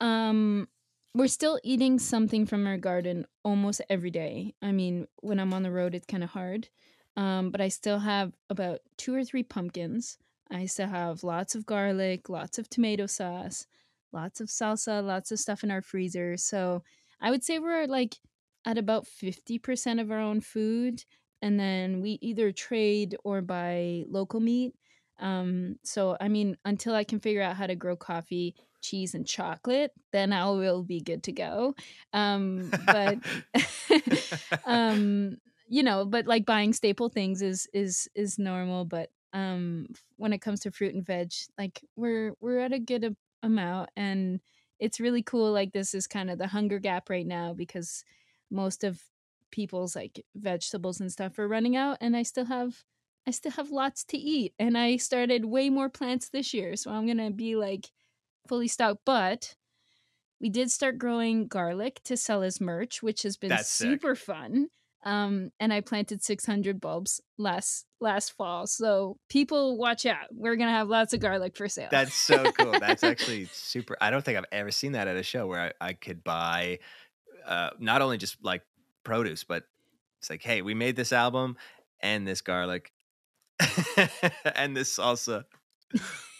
[0.00, 0.68] um,
[1.14, 4.54] we're still eating something from our garden almost every day.
[4.62, 6.68] I mean, when I'm on the road, it's kind of hard.
[7.16, 10.18] Um, but I still have about two or three pumpkins.
[10.50, 13.66] I still have lots of garlic, lots of tomato sauce,
[14.12, 16.36] lots of salsa, lots of stuff in our freezer.
[16.36, 16.82] So
[17.20, 18.16] I would say we're like
[18.64, 21.04] at about 50% of our own food.
[21.40, 24.74] And then we either trade or buy local meat.
[25.20, 29.26] Um, so, I mean, until I can figure out how to grow coffee, cheese, and
[29.26, 31.74] chocolate, then I will be good to go.
[32.12, 33.18] Um, but,
[34.64, 35.38] um,
[35.68, 38.84] you know, but like buying staple things is is is normal.
[38.84, 43.04] But um, when it comes to fruit and veg, like we're we're at a good
[43.04, 44.40] a- amount, and
[44.78, 45.52] it's really cool.
[45.52, 48.04] Like this is kind of the hunger gap right now because
[48.50, 49.02] most of
[49.50, 52.84] people's like vegetables and stuff are running out, and I still have
[53.26, 54.54] I still have lots to eat.
[54.58, 56.76] And I started way more plants this year.
[56.76, 57.92] So I'm to be like
[58.48, 59.02] fully stocked.
[59.04, 59.56] But
[60.40, 63.88] we did start growing garlic to sell as merch, which has been That's sick.
[63.90, 64.68] super fun.
[65.04, 68.66] Um, and I planted 600 bulbs last last fall.
[68.66, 70.26] So people, watch out.
[70.32, 71.88] We're gonna have lots of garlic for sale.
[71.90, 72.78] That's so cool.
[72.78, 73.96] That's actually super.
[74.00, 76.80] I don't think I've ever seen that at a show where I, I could buy
[77.46, 78.62] uh, not only just like
[79.04, 79.64] produce, but
[80.18, 81.56] it's like, hey, we made this album
[82.00, 82.92] and this garlic
[84.54, 85.44] and this salsa.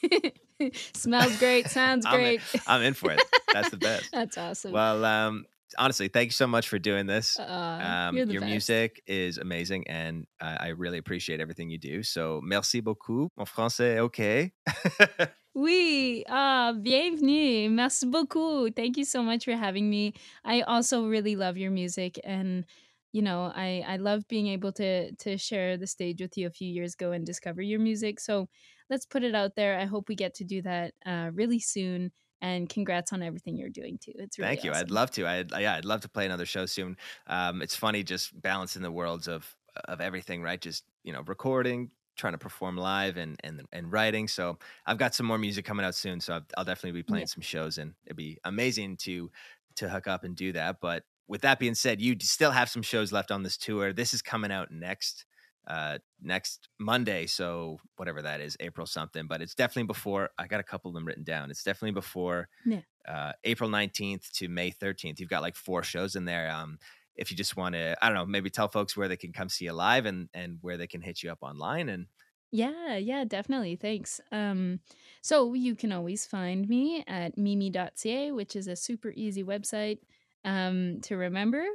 [0.94, 1.68] Smells great.
[1.68, 2.40] Sounds I'm in- great.
[2.66, 3.22] I'm in for it.
[3.52, 4.10] That's the best.
[4.12, 4.72] That's awesome.
[4.72, 5.46] Well, um,
[5.76, 7.38] honestly, thank you so much for doing this.
[7.38, 8.50] Uh, Um, your best.
[8.50, 12.02] music is amazing, and I, I really appreciate everything you do.
[12.02, 13.30] So, merci beaucoup.
[13.36, 14.52] Mon français OK.
[15.54, 17.68] Oui, ah, bienvenue.
[17.70, 18.70] Merci beaucoup.
[18.74, 20.12] Thank you so much for having me.
[20.44, 22.64] I also really love your music and
[23.12, 26.50] you know, I I love being able to to share the stage with you a
[26.50, 28.20] few years ago and discover your music.
[28.20, 28.48] So,
[28.90, 29.78] let's put it out there.
[29.78, 33.68] I hope we get to do that uh really soon and congrats on everything you're
[33.70, 34.12] doing too.
[34.16, 34.72] It's really Thank you.
[34.72, 35.26] I'd love to.
[35.26, 36.96] I'd yeah, I'd love to play another show soon.
[37.26, 40.60] Um, it's funny just balancing the worlds of of everything, right?
[40.60, 44.28] Just you know, recording, trying to perform live, and and and writing.
[44.28, 46.20] So I've got some more music coming out soon.
[46.20, 47.26] So I'll, I'll definitely be playing Yeah.
[47.26, 49.30] some shows, and it'd be amazing to
[49.76, 50.80] to hook up and do that.
[50.80, 53.92] But with that being said, you still have some shows left on this tour.
[53.92, 55.26] This is coming out next
[55.66, 60.60] uh next monday so whatever that is april something but it's definitely before i got
[60.60, 62.82] a couple of them written down it's definitely before Yeah.
[63.06, 65.18] uh, April 19th to May 13th.
[65.20, 66.50] You've got like four shows in there.
[66.50, 66.78] Um,
[67.16, 69.48] if you just want to, I don't know, maybe tell folks where they can come
[69.48, 71.88] see you live and, and where they can hit you up online.
[71.88, 72.06] And
[72.50, 73.76] Yeah, yeah, definitely.
[73.76, 74.20] Thanks.
[74.32, 74.80] Um,
[75.20, 79.98] so you can always find me at mimi.ca, which is a super easy website
[80.44, 81.66] um, to remember.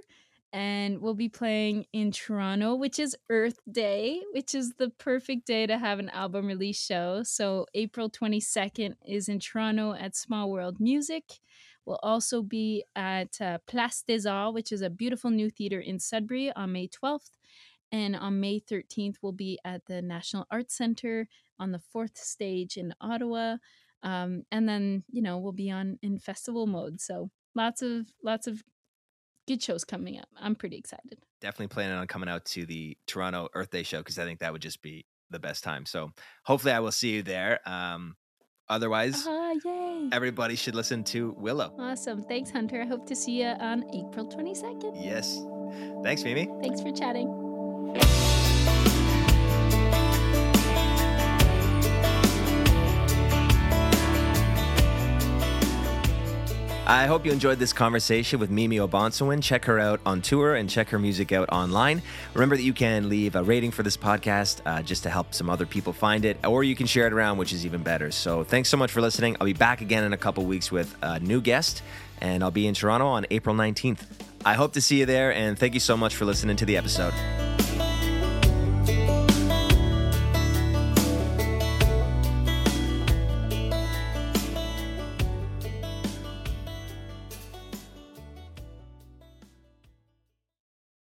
[0.53, 5.65] And we'll be playing in Toronto, which is Earth Day, which is the perfect day
[5.65, 7.23] to have an album release show.
[7.23, 11.23] So April 22nd is in Toronto at Small World Music.
[11.85, 15.97] We'll also be at uh, Place des Arts, which is a beautiful new theater in
[15.99, 17.31] Sudbury on May 12th.
[17.91, 21.27] And on May 13th, we'll be at the National Arts Center
[21.59, 23.57] on the fourth stage in Ottawa.
[24.03, 27.01] Um, and then, you know, we'll be on in festival mode.
[27.01, 28.63] So lots of lots of
[29.47, 30.27] good shows coming up.
[30.39, 31.17] I'm pretty excited.
[31.41, 34.51] definitely planning on coming out to the Toronto Earth Day show because I think that
[34.53, 35.85] would just be the best time.
[35.85, 36.11] So
[36.43, 37.59] hopefully I will see you there.
[37.65, 38.15] Um,
[38.69, 40.09] otherwise, yay!
[40.11, 41.75] everybody should listen to Willow.
[41.79, 42.23] Awesome.
[42.23, 42.81] Thanks, Hunter.
[42.81, 44.93] I hope to see you on April 22nd.
[45.03, 45.43] Yes.
[46.03, 46.47] Thanks, Mimi.
[46.61, 47.42] Thanks for chatting.
[56.93, 59.41] I hope you enjoyed this conversation with Mimi O'Bonsawin.
[59.41, 62.03] Check her out on tour and check her music out online.
[62.35, 65.49] Remember that you can leave a rating for this podcast uh, just to help some
[65.49, 68.11] other people find it, or you can share it around, which is even better.
[68.11, 69.35] So thanks so much for listening.
[69.41, 71.81] I'll be back again in a couple weeks with a new guest,
[72.21, 74.01] and I'll be in Toronto on April 19th.
[74.45, 76.77] I hope to see you there, and thank you so much for listening to the
[76.77, 77.15] episode.